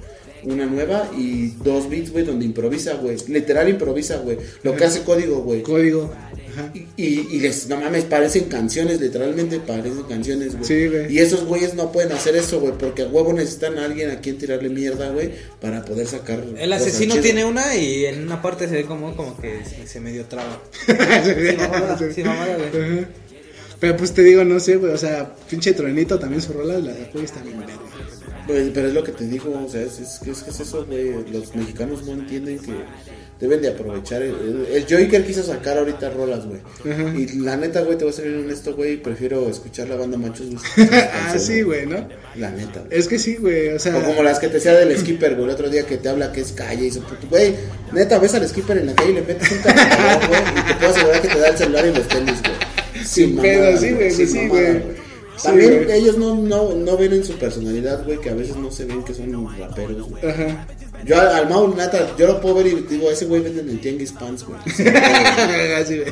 [0.44, 3.16] Una nueva y dos beats, güey, donde improvisa, güey.
[3.28, 4.38] Literal improvisa, güey.
[4.62, 5.62] Lo que hace código, güey.
[5.62, 6.12] Código.
[6.52, 6.70] Ajá.
[6.74, 10.64] Y, y, y les, no mames, parecen canciones, literalmente parecen canciones, güey.
[10.64, 11.12] Sí, güey.
[11.12, 14.20] Y esos güeyes no pueden hacer eso, güey, porque a huevo necesitan a alguien a
[14.20, 15.30] quien tirarle mierda, güey,
[15.60, 16.44] para poder sacar.
[16.58, 20.00] El asesino tiene una y en una parte se ve como, como que se, se
[20.00, 20.60] medio traba.
[21.22, 23.06] Sí, mamada, sí, mamada, güey.
[23.82, 26.92] Pero pues te digo, no sé, güey, o sea, pinche truenito también su rola la
[26.92, 27.74] y está bien verga.
[28.46, 30.84] Pues, pero es lo que te digo, o sea, es, es, es que es eso,
[30.86, 31.12] güey.
[31.30, 32.72] Los mexicanos no entienden que
[33.38, 34.22] deben de aprovechar.
[34.22, 36.60] El, el Joker quiso sacar ahorita rolas, güey.
[37.16, 38.96] Y la neta, güey, te voy a ser honesto, güey.
[39.02, 40.48] Prefiero escuchar la banda Machos.
[41.14, 42.06] Ah, sí, güey, ¿no?
[42.36, 42.98] La neta, güey.
[42.98, 43.96] Es que sí, güey, o sea.
[43.96, 46.32] O como las que te decía del skipper, güey, el otro día que te habla
[46.32, 47.54] que es calle y puto, güey,
[47.92, 50.74] neta, ves al skipper en la calle y le metes un cachetadón, güey, y te
[50.74, 53.04] puedo asegurar que te da el celular y los tenis, güey.
[53.04, 55.01] Sin pedo, sí, güey, sin sí, mamada, güey.
[55.36, 58.70] Sí, También ellos no, no, no ven en su personalidad, güey, que a veces no
[58.70, 60.24] se ven que son raperos, güey.
[60.28, 60.66] Ajá.
[61.04, 63.68] Yo al, al Mau, neta, yo lo puedo ver y digo, ese güey vende en
[63.70, 64.58] el Tianguis Pants, güey.
[64.74, 64.84] Sí.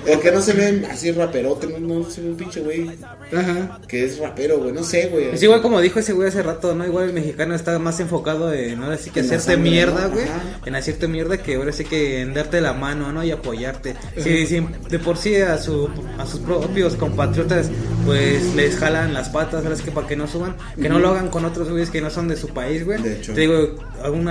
[0.07, 1.66] ¿Por qué no se ven así raperote?
[1.78, 2.91] No, no se ve un pinche güey
[3.36, 3.80] Ajá.
[3.86, 4.72] que es rapero, güey.
[4.72, 5.26] No sé, güey.
[5.34, 6.84] Es igual como dijo ese güey hace rato, ¿no?
[6.84, 10.14] Igual el mexicano está más enfocado en ahora sí que En hacerte sangre, mierda, ¿no?
[10.14, 10.24] güey.
[10.24, 10.43] Ajá.
[10.66, 13.22] En hacerte mierda que ahora sí que en darte la mano, ¿no?
[13.24, 13.95] Y apoyarte.
[14.16, 15.88] Si, si de por sí a, su,
[16.18, 17.70] a sus propios compatriotas
[18.05, 21.11] pues les jalan las patas, ahora sí que para que no suban, que no lo
[21.11, 23.01] hagan con otros güeyes que no son de su país, güey.
[23.03, 23.34] De hecho.
[23.34, 24.28] Te digo, a un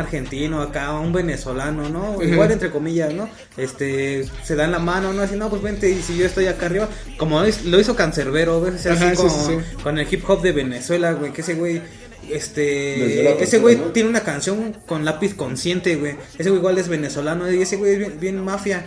[0.57, 2.21] argentino acá, a un venezolano, ¿no?
[2.23, 3.29] Igual entre comillas, ¿no?
[3.57, 5.21] Este, se dan la mano, ¿no?
[5.21, 8.75] Así, no, pues vente, y si yo estoy acá arriba, como lo hizo- Cancerbero, ¿ves?
[8.75, 9.75] O sea, Ajá, así sí, como- sí, sí.
[9.83, 11.81] con el hip hop de Venezuela, güey, que ese güey
[12.31, 13.85] este ese güey ¿no?
[13.85, 16.15] tiene una canción con lápiz consciente, güey.
[16.37, 18.85] Ese güey igual es venezolano y ese güey es bien, bien mafia.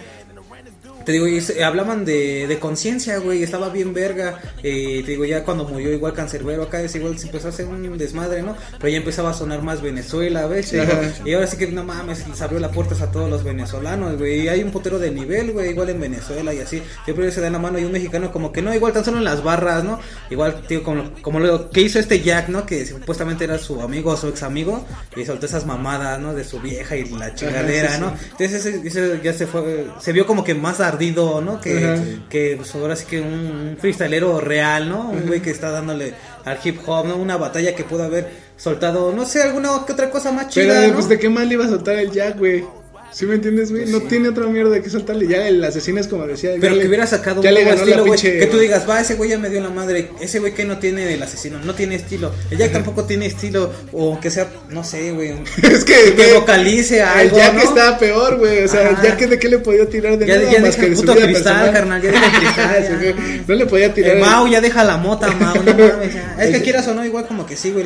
[1.05, 4.39] Te digo, y se- hablaban de, de conciencia, güey, estaba bien verga.
[4.63, 7.67] Eh, te digo, ya cuando murió igual Cancerbero acá, ese igual se empezó a hacer
[7.67, 8.57] un desmadre, ¿no?
[8.79, 10.73] Pero ya empezaba a sonar más Venezuela, ¿ves?
[10.75, 11.01] Ajá.
[11.25, 14.43] y ahora sí que no mames, les abrió las puertas a todos los venezolanos, güey.
[14.43, 16.83] Y hay un potero de nivel, güey, igual en Venezuela y así.
[17.05, 19.25] Siempre se dan la mano y un mexicano como que no, igual tan solo en
[19.25, 19.99] las barras, ¿no?
[20.31, 22.65] Igual, tío, como, como lo que hizo este Jack, ¿no?
[22.67, 24.87] Que supuestamente era su amigo o su ex amigo
[25.17, 26.35] y soltó esas mamadas, ¿no?
[26.35, 28.01] De su vieja y la chingadera, sí, sí.
[28.01, 28.15] ¿no?
[28.33, 31.61] Entonces ese, ese ya se fue, se vio como que más ardido, ¿no?
[31.61, 35.11] Que, que pues, ahora sí que un, un freestylero real, ¿no?
[35.11, 36.15] Un güey que está dándole
[36.45, 37.17] al hip hop, ¿no?
[37.17, 40.87] Una batalla que pudo haber soltado, no sé, alguna que otra cosa más Pero, chida,
[40.89, 40.95] ¿no?
[40.95, 42.65] pues, ¿de qué mal le iba a soltar el Jack, güey?
[43.13, 43.83] ¿Sí me entiendes, güey?
[43.83, 44.07] Pues no sí.
[44.09, 45.27] tiene otra mierda que soltarle.
[45.29, 46.53] Ya el asesino es como decía.
[46.59, 48.19] Pero que le- hubiera sacado un nuevo estilo, güey.
[48.21, 50.09] Que tú digas, va, ese güey ya me dio la madre.
[50.21, 52.33] Ese güey que no tiene el asesino, no tiene estilo.
[52.51, 53.71] El Jack tampoco tiene estilo.
[53.93, 55.35] O que sea, no sé, güey.
[55.63, 57.37] Es que, Que vocalice el algo.
[57.37, 57.61] Jack ¿no?
[57.61, 58.65] estaba peor, güey.
[58.65, 58.97] O sea, el.
[59.03, 61.13] Jack de qué le podía tirar de Ya, nada ya más deja que el puto
[61.15, 61.73] cristal, personal.
[61.73, 62.03] carnal.
[62.03, 62.99] Ya deja el cristal.
[63.03, 63.45] Ya.
[63.47, 64.13] no le podía tirar.
[64.13, 66.15] El el- Mau ya deja la mota, Mau, no mames.
[66.15, 66.37] ya.
[66.41, 67.85] Es que quieras o no, igual como que sí, güey.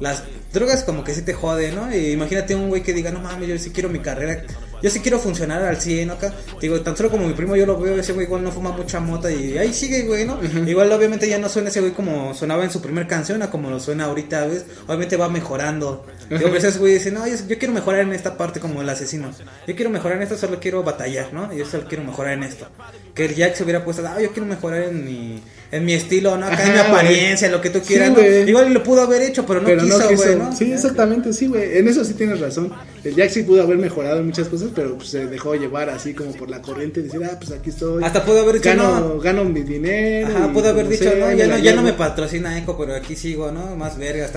[0.00, 0.22] Las
[0.54, 1.94] drogas como que sí te jode, ¿no?
[1.94, 4.42] Y imagínate un güey que diga, no mames, yo sí quiero mi carrera.
[4.82, 6.32] Yo sí quiero funcionar al 100 acá.
[6.60, 9.00] Digo, tan solo como mi primo yo lo veo, ese güey igual no fuma mucha
[9.00, 10.38] mota y ahí sigue, güey, ¿no?
[10.66, 13.70] Igual obviamente ya no suena ese güey como sonaba en su primer canción a como
[13.70, 14.66] lo suena ahorita, ¿ves?
[14.86, 16.06] Obviamente va mejorando.
[16.28, 18.88] Digo, a veces güey dice, no, yo, yo quiero mejorar en esta parte como el
[18.88, 19.30] asesino.
[19.66, 21.52] Yo quiero mejorar en esto, solo quiero batallar, ¿no?
[21.52, 22.66] Yo solo quiero mejorar en esto.
[23.14, 25.42] Que el Jack se hubiera puesto, ah, yo quiero mejorar en mi,
[25.74, 26.46] en mi estilo, ¿no?
[26.46, 28.14] Acá en mi Ajá, apariencia, lo que tú Sí, quieras, ¿no?
[28.16, 28.48] güey.
[28.48, 30.36] Igual lo pudo haber hecho, pero no pero quiso, no güey, quiso.
[30.38, 30.56] ¿no?
[30.56, 31.78] Sí, exactamente, sí, güey.
[31.78, 32.72] En eso sí tienes razón.
[33.04, 36.14] El Jack sí pudo haber mejorado en muchas cosas, pero pues, se dejó llevar así
[36.14, 38.02] como por la corriente y decir, ah, pues aquí estoy.
[38.02, 39.20] Hasta pudo haber dicho, gano, no.
[39.20, 40.28] gano mi dinero.
[40.28, 41.82] Ajá, pudo haber dicho, sea, no, ya no, ya no llevo".
[41.82, 43.76] me patrocina Eco, pero aquí sigo, ¿no?
[43.76, 44.30] Más verga,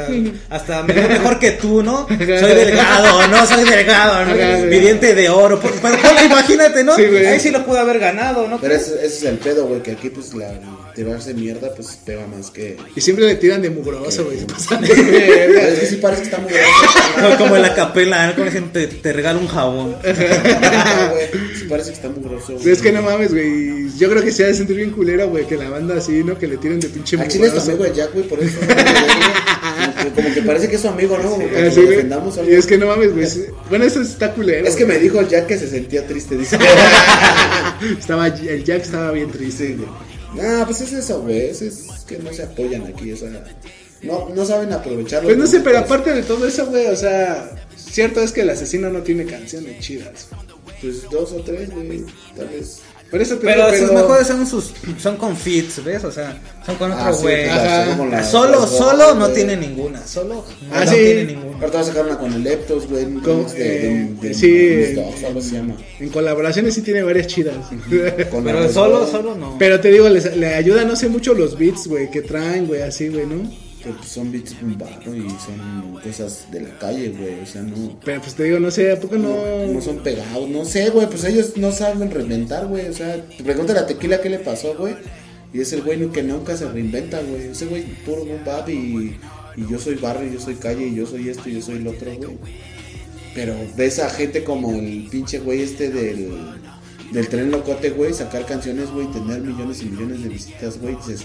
[0.49, 2.07] hasta, mejor que tú, ¿no?
[2.07, 3.45] Soy delgado, ¿no?
[3.45, 4.65] Soy delgado, ¿no?
[4.65, 5.61] Mi diente de oro.
[5.61, 5.75] Pero
[6.25, 6.95] imagínate, ¿no?
[6.95, 7.03] Sí.
[7.03, 8.59] Ahí sí lo pudo haber ganado, ¿no?
[8.59, 10.51] Pero ese, ese es el pedo, güey, que aquí pues la
[10.97, 12.75] tirarse mierda pues pega más que...
[12.95, 14.39] Y siempre le tiran de mugroso, güey.
[14.59, 16.41] es que sí parece que está.
[16.41, 18.35] Como, como en la capela, ¿no?
[18.61, 19.95] Te, te regalo un jabón.
[21.57, 22.53] Sí parece que está muy grosso.
[22.53, 22.69] güey.
[22.69, 23.89] Es que no mames, güey.
[23.97, 26.37] Yo creo que se ha de sentir bien culero, güey, que la banda así, ¿no?
[26.37, 28.57] Que le tiren de pinche A Chile es tu amigo el Jack, güey, por eso.
[29.77, 31.29] Como que, como que parece que es su amigo, ¿no?
[31.31, 31.95] Como que Ah, sí, lo güey.
[31.97, 32.51] defendamos algo.
[32.51, 33.27] Y es que no mames, güey.
[33.69, 34.67] Bueno, eso está culero.
[34.67, 36.57] Es que me dijo el Jack que se sentía triste, dice.
[37.99, 39.89] Estaba, el Jack estaba bien triste, güey.
[40.45, 41.49] Ah, pues es eso, güey.
[41.49, 43.29] Es, es que no se apoyan aquí, o sea.
[44.03, 45.27] No, no saben aprovecharlo.
[45.27, 47.49] Pues no sé, pero aparte de todo eso, güey, o sea,
[47.97, 50.27] cierto es que el asesino no tiene canciones chidas.
[50.81, 52.03] Pues dos o tres, güey.
[52.35, 52.81] Tal vez.
[53.09, 56.03] Por eso te Pero digo, sus mejores son sus son con fits, ¿ves?
[56.03, 57.47] O sea, son con Ah, otro sí, güey.
[57.89, 60.05] como las- Solo, las solo no tiene ninguna.
[60.05, 60.97] Solo no, Ah, no sí.
[60.97, 61.55] tiene ninguna.
[61.57, 63.05] Ahorita va a sacar una con el Leptos, güey.
[63.05, 64.51] Con- remix de, de, eh, de- sí.
[64.51, 65.77] de Dogs, algo se llama.
[66.01, 67.55] En colaboraciones sí tiene varias chidas.
[68.29, 69.55] Con Pero solo, solo no.
[69.57, 72.81] Pero te digo, les- le ayuda, no sé mucho los beats, güey, que traen, güey,
[72.81, 73.49] así, güey, ¿no?
[73.87, 77.39] Que, pues, son beats un barro y son cosas de la calle, güey.
[77.41, 77.99] O sea, no.
[78.03, 79.67] Pero pues te digo, no sé, ¿a poco no?
[79.67, 83.43] No son pegados, no sé, güey, pues ellos no saben reinventar, güey, o sea, te
[83.43, 84.95] pregúntale a Tequila qué le pasó, güey,
[85.53, 89.17] y es el güey que nunca se reinventa, güey, ese güey puro boom bap y,
[89.55, 91.87] y yo soy barrio, yo soy calle, y yo soy esto, y yo soy el
[91.87, 92.37] otro, güey,
[93.33, 96.29] pero ves a gente como el pinche güey este del,
[97.11, 101.23] del tren locote, güey, sacar canciones, güey, tener millones y millones de visitas, güey, dices,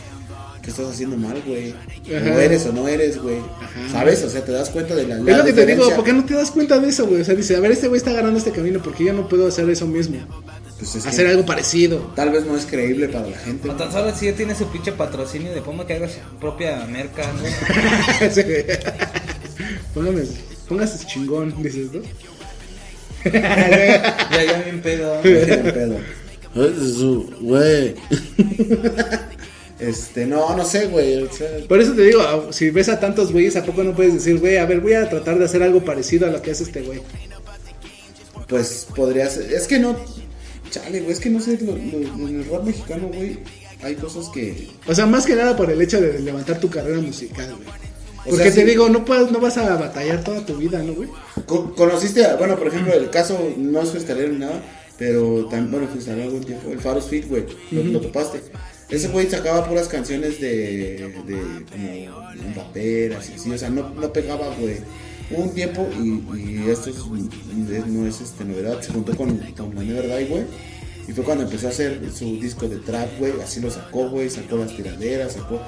[0.62, 1.70] ¿qué estás haciendo mal, güey?
[1.72, 2.34] Ajá.
[2.34, 3.38] O eres o no eres, güey.
[3.90, 4.22] ¿Sabes?
[4.24, 5.90] O sea, te das cuenta de la, la Es lo que te digo.
[5.94, 7.20] ¿por qué no te das cuenta de eso, güey?
[7.20, 9.46] O sea, dice, a ver, este güey está ganando este camino, porque yo no puedo
[9.48, 10.18] hacer eso mismo?
[10.78, 12.12] Pues es que Hacer algo parecido.
[12.16, 13.68] tal vez no es creíble para la gente.
[13.68, 16.84] O tan solo si ya tiene su pinche patrocinio de Puma que haga su propia
[16.86, 17.42] merca, ¿no?
[18.30, 18.42] Sí.
[19.94, 20.22] Póngame,
[20.68, 22.00] póngase chingón, dices, ¿no?
[23.32, 25.14] ya, ya bien pedo.
[25.16, 25.98] No tienen pedo.
[27.40, 27.94] Güey.
[29.89, 31.22] Este, no, no sé, güey.
[31.24, 34.14] o sea, Por eso te digo, si ves a tantos güeyes, ¿a poco no puedes
[34.14, 36.62] decir, güey, a ver, voy a tratar de hacer algo parecido a lo que hace
[36.64, 37.01] este güey?
[38.49, 39.53] pues podría ser.
[39.53, 39.97] Es que no.
[40.70, 41.59] Chale, güey, es que no sé.
[41.61, 43.39] Lo, lo- en el rap mexicano, güey,
[43.83, 44.68] hay cosas que.
[44.87, 47.68] O sea, más que nada por el hecho de levantar tu carrera musical, güey.
[48.24, 48.66] O Porque sea, te sí.
[48.66, 51.09] digo, no puedes, no vas a batallar toda tu vida, ¿no, güey?
[51.47, 54.62] Co- ¿Conociste, a- bueno, por ejemplo, el caso, no es freestalero ni nada,
[54.97, 58.41] pero también, bueno, freestalero algún tiempo, el Faros Fit, güey, lo, lo topaste.
[58.93, 64.12] Ese güey sacaba puras canciones de, de como raperas y así, o sea, no, no
[64.12, 64.76] pegaba, güey.
[65.30, 66.99] Hubo un tiempo, y, y esto es-
[67.86, 70.43] no es este, novedad, se juntó con, con la Never Die, güey.
[71.09, 73.32] Y fue cuando empezó a hacer su disco de trap, güey.
[73.43, 74.30] Así lo sacó, güey.
[74.30, 75.61] Sacó las tiraderas, sacó.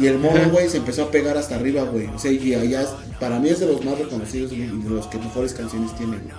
[0.00, 2.06] Y el modo, güey, se empezó a pegar hasta arriba, güey.
[2.06, 2.86] O sea, y allá,
[3.20, 6.34] para mí es de los más reconocidos y de los que mejores canciones tiene, güey.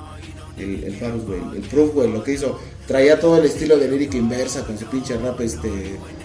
[0.57, 1.39] El, el Farus, güey.
[1.57, 2.59] El Proof, güey, lo que hizo.
[2.89, 5.69] Traía todo el estilo de lírica inversa con su pinche rap este,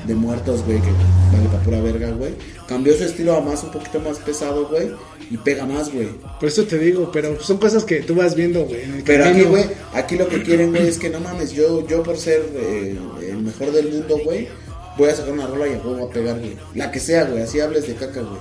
[0.06, 0.88] de muertos, güey, que
[1.30, 2.32] vale para pura verga, güey.
[2.66, 4.90] Cambió su estilo a más, un poquito más pesado, güey.
[5.30, 6.08] Y pega más, güey.
[6.40, 8.80] Por eso te digo, pero son cosas que tú vas viendo, güey.
[9.04, 12.16] Pero aquí, güey, aquí lo que quieren, güey, es que no mames, yo, yo por
[12.16, 12.96] ser eh,
[13.28, 14.48] el mejor del mundo, güey,
[14.96, 16.56] voy a sacar una rola y a juego a pegar, güey.
[16.74, 18.40] La que sea, güey, así hables de caca, güey.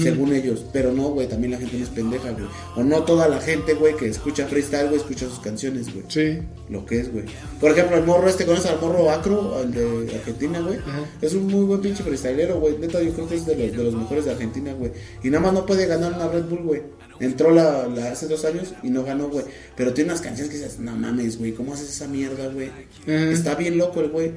[0.00, 0.64] Según ellos.
[0.72, 2.46] Pero no, güey, también la gente no es pendeja, güey.
[2.76, 6.04] O no toda la gente, güey, que escucha freestyle, güey, escucha sus canciones, güey.
[6.08, 6.38] Sí.
[6.68, 7.24] Lo que es, güey.
[7.60, 10.78] Por ejemplo, el morro este, ¿conoces al morro Acro, el de Argentina, güey?
[11.22, 12.76] Es un muy buen pinche freestylero, güey.
[12.78, 14.90] Neta, yo creo que es de los, de los mejores de Argentina, güey.
[15.22, 16.82] Y nada más no puede ganar una Red Bull, güey.
[17.20, 19.44] Entró la, la- hace dos años y no ganó, güey.
[19.76, 22.70] Pero tiene unas canciones que dices, no mames, güey, ¿cómo haces esa mierda, güey?
[23.06, 24.32] Está bien loco el güey.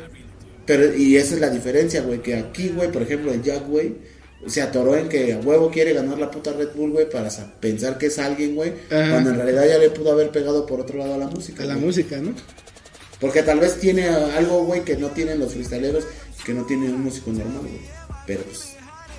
[0.65, 3.95] Pero, y esa es la diferencia, güey, que aquí, güey, por ejemplo, el Jack, güey,
[4.47, 7.51] se atoró en que a huevo quiere ganar la puta Red Bull, güey, para sa-
[7.59, 10.97] pensar que es alguien, güey, cuando en realidad ya le pudo haber pegado por otro
[10.97, 11.63] lado a la música.
[11.63, 11.85] A la güey.
[11.85, 12.33] música, ¿no?
[13.19, 16.05] Porque tal vez tiene algo, güey, que no tienen los freestyleros,
[16.45, 17.81] que no tiene un músico normal, güey.
[18.25, 18.69] Pero pues,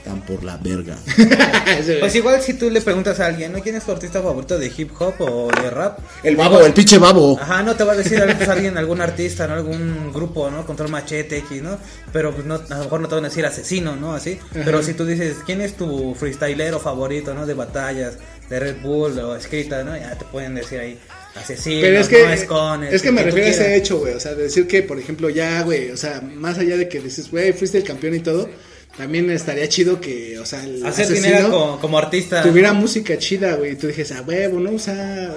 [0.01, 0.97] están por la verga.
[2.01, 3.61] Pues igual si tú le preguntas a alguien, ¿no?
[3.61, 5.99] ¿Quién es tu artista favorito de hip hop o de rap?
[6.23, 7.39] El babo, el pinche babo.
[7.41, 9.55] Ajá, no te va a decir a veces alguien, algún artista, ¿no?
[9.55, 10.67] Algún grupo, ¿no?
[10.67, 11.79] Control Machete X, ¿no?
[12.13, 14.15] Pero pues no, a lo mejor no te van a decir asesino, ¿no?
[14.15, 14.39] Así.
[14.53, 17.47] Pero si tú dices, ¿quién es tu freestylero favorito, ¿no?
[17.47, 19.97] De batallas, de Red Bull o escrita, ¿no?
[19.97, 20.99] Ya te pueden decir ahí
[21.35, 24.15] asesino, Pero es que, no escones, es que me refiero a ese hecho, güey.
[24.15, 27.01] O sea, de decir que, por ejemplo, ya, güey, o sea, más allá de que
[27.01, 28.49] dices, güey, fuiste el campeón y todo,
[28.97, 32.43] también estaría chido que, o sea, el Hacer asesino dinero como, como artista.
[32.43, 33.73] tuviera música chida, güey.
[33.73, 34.73] Y tú dijes, a huevo, ¿no?
[34.73, 35.35] O sea,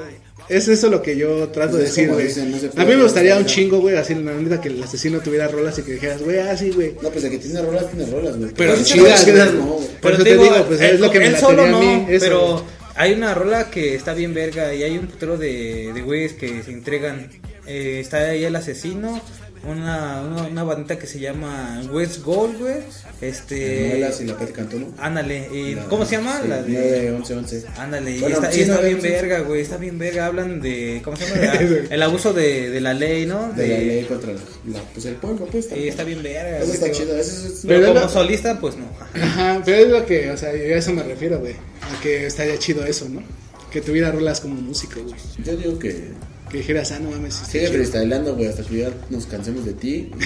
[0.50, 2.28] es eso lo que yo trato Pues de decir, güey.
[2.28, 4.84] dicen, no se a mí me gustaría un chingo, güey, así, la neta, que el
[4.84, 6.94] asesino tuviera rolas y que dijeras, güey, así, güey.
[7.02, 8.52] No, pues de que tiene rolas, tiene rolas, güey.
[8.56, 9.80] Pero sí, chidas, güey, no,
[10.12, 12.26] eso te digo, pues, es lo que me él latería solo a no, mí, eso.
[12.26, 16.34] pero hay una rola que está bien verga y hay un putero de, de güeyes
[16.34, 17.30] que se entregan.
[17.66, 19.22] Eh, está ahí el asesino,
[19.66, 22.76] una, una, una bandita que se llama West Gold, güey.
[23.22, 23.88] Este.
[23.88, 24.88] Novelas y la Pati Cantó, ¿no?
[24.98, 26.40] Ándale, y La- ¿cómo se llama?
[26.42, 26.72] sí, la de.
[26.74, 27.64] 9, 11, 11.
[27.78, 30.26] Ándale, y está, sí, está bien verga, güey, está bien verga.
[30.26, 31.02] Hablan de.
[31.04, 31.54] ¿Cómo se llama?
[31.90, 33.54] El abuso de, de la ley, ¿no?
[33.54, 35.70] De la ley contra la, la- pues el pueblo, pues.
[35.76, 36.60] Y está bien verga.
[36.60, 37.16] Eso está chido.
[37.16, 38.86] Eso es, Pero, Pero como lo- solista, pues no.
[39.22, 41.54] Ajá, pero es lo que, o sea, yo a eso me refiero, güey.
[41.54, 43.24] A que estaría chido eso, ¿no?
[43.72, 45.16] Que tuviera rolas como músico, güey.
[45.44, 46.12] yo digo que
[46.54, 47.34] Que dijeras, ah, no mames.
[47.34, 47.74] sigue chido.
[47.74, 50.12] freestyleando, güey, hasta que ya nos cansemos de ti.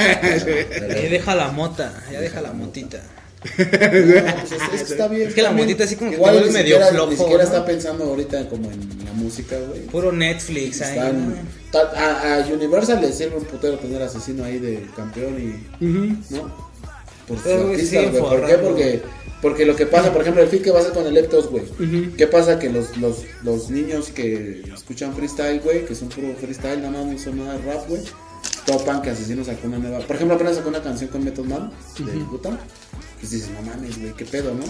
[0.00, 3.00] Eh, deja la mota, ya deja la motita.
[3.44, 5.28] No, pues es- es que está bien.
[5.28, 5.64] Es que la bien.
[5.66, 7.48] motita así como que Igual ni medio siquiera- flojo, Ni siquiera ¿no?
[7.50, 9.82] está pensando ahorita como en la música, güey.
[9.86, 10.96] Puro Netflix ahí.
[10.98, 11.34] Están- ¿no?
[11.70, 15.84] ta- a, a Universal le sirve un putero tener asesino ahí de campeón y.
[16.34, 16.68] ¿No?
[17.28, 18.20] Por sus güey, artistas, sí, güey.
[18.22, 18.54] ¿Por qué?
[18.54, 19.02] Porque,
[19.40, 21.48] porque lo que pasa, por ejemplo, el fit que va a hacer con el Leptos,
[21.48, 21.64] güey.
[21.64, 22.16] Ujú.
[22.16, 22.58] ¿Qué pasa?
[22.58, 27.06] Que los, los, los niños que escuchan freestyle, güey, que son puro freestyle, nada más
[27.06, 28.02] no son nada rap, güey,
[28.66, 30.00] topan que Asesino sacó una nueva.
[30.00, 32.58] Por ejemplo, apenas sacó una canción con Method Man de Butan.
[33.20, 34.64] Pues dices, no mames, güey, qué pedo, ¿no?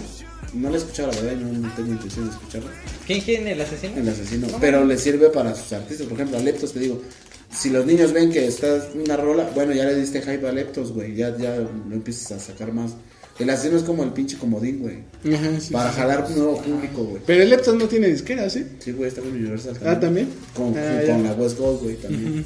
[0.55, 2.71] No la he escuchado, la verdad, no, no tengo intención de escucharla.
[3.07, 3.97] ¿Quién, quién, el asesino?
[3.97, 4.49] El asesino.
[4.61, 6.07] Pero le sirve para sus artistas.
[6.07, 7.03] Por ejemplo, a Leptos, te digo,
[7.51, 10.93] si los niños ven que está una rola, bueno, ya le diste hype a Leptos,
[10.93, 12.93] güey, ya, ya lo empiezas a sacar más.
[13.39, 14.99] El asesino es como el pinche comodín, güey.
[15.35, 15.97] Ajá, sí, Para sí.
[15.99, 17.23] jalar un nuevo público, güey.
[17.25, 18.67] Pero el Leptos no tiene disquera, ¿sí?
[18.81, 20.29] Sí, güey, está con Universal Ah, ¿también?
[20.55, 22.45] Con, Ah, con la West Gold, güey, también.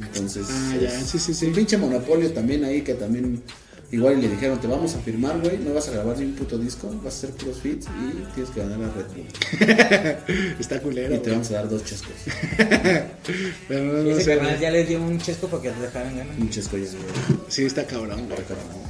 [0.00, 1.46] Entonces, Ah, es- ya, sí, sí, sí.
[1.46, 3.42] un pinche monopolio también ahí que también
[3.92, 6.58] Igual le dijeron, te vamos a firmar, güey, no vas a grabar ni un puto
[6.58, 10.56] disco, vas a hacer puros feats y tienes que ganar a Red Bull.
[10.58, 11.14] Está culero.
[11.14, 12.10] Y te vamos a dar dos chescos.
[13.68, 16.16] Pero no, Y no ese sé, ya les dio un chesco para que los dejaran
[16.16, 16.34] ganar.
[16.40, 17.40] Un chesco ya, güey.
[17.48, 18.40] Sí, está cabrón, güey.
[18.40, 18.82] Está cabrón.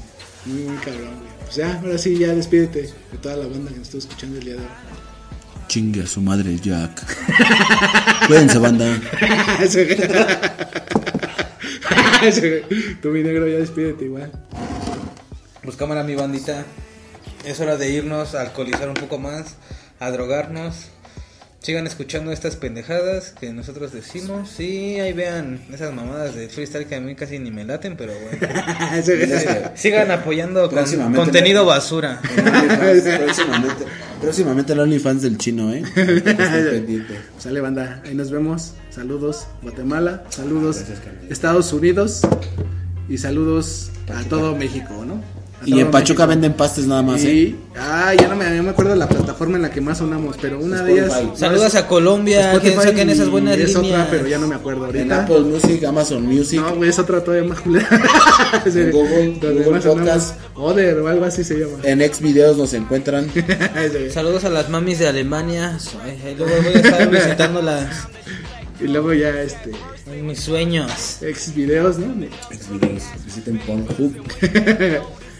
[0.47, 1.34] Muy, muy cabrón, güey.
[1.45, 4.45] Pues ya, ahora sí, ya despídete de toda la banda que nos está escuchando el
[4.45, 4.67] día de hoy.
[5.69, 7.05] Chingue a su madre, Jack.
[8.27, 9.01] Cuídense, banda.
[13.03, 14.33] Tú, mi negro, ya despídete igual.
[15.63, 16.65] Pues cámara, mi bandita.
[17.45, 19.57] Es hora de irnos a alcoholizar un poco más,
[20.01, 20.89] a drogarnos.
[21.65, 24.51] Sigan escuchando estas pendejadas que nosotros decimos.
[24.51, 28.13] Sí, ahí vean esas mamadas de freestyle que a mí casi ni me laten, pero
[28.13, 29.73] bueno.
[29.75, 32.21] Sigan apoyando con Próximamente contenido basura.
[33.19, 33.85] Próximamente,
[34.21, 35.83] próximamente el OnlyFans del chino, ¿eh?
[35.97, 36.37] Estén
[36.71, 37.17] pendientes.
[37.39, 38.75] Sale banda, ahí nos vemos.
[38.91, 41.33] Saludos Guatemala, saludos Gracias, carnal.
[41.33, 42.21] Estados Unidos
[43.09, 45.23] y saludos a todo México, ¿no?
[45.67, 46.41] Y en Pachuca México.
[46.41, 47.33] venden pastes nada más, ¿eh?
[47.33, 49.99] Y, ah, ya no me, ya me acuerdo de la plataforma en la que más
[49.99, 51.09] sonamos, pero una de ellas.
[51.09, 51.39] Spotify.
[51.39, 54.03] Saludos a Colombia, Spotify que saquen esas buenas es líneas.
[54.03, 55.23] otra, pero ya no me acuerdo En ahorita.
[55.25, 56.61] Apple Music, Amazon Music.
[56.61, 57.89] No, güey, es otra todavía más culera.
[58.71, 59.81] Sí, En Google, Google.
[59.81, 60.37] Podcast.
[60.55, 61.79] Oder o algo así se llama.
[61.83, 63.31] En X videos nos encuentran.
[64.13, 65.77] Saludos a las mamis de Alemania.
[66.39, 68.09] Luego voy a estar visitándolas
[68.81, 69.73] y luego ya este
[70.07, 71.23] en mis sueños.
[71.23, 72.15] ex videos, ¿no?
[72.15, 73.03] Mi, X videos.
[73.25, 74.15] Visiten Pornhub.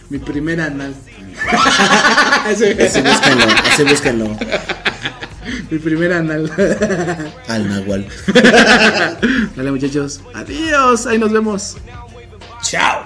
[0.09, 0.93] Mi primer anal.
[2.45, 4.37] Así búsquenlo, así búsquenlo.
[5.69, 6.51] Mi primer anal.
[7.47, 8.07] Al Nahual.
[9.55, 10.21] Dale muchachos.
[10.33, 11.05] Adiós.
[11.07, 11.77] Ahí nos vemos.
[12.61, 13.03] Chao.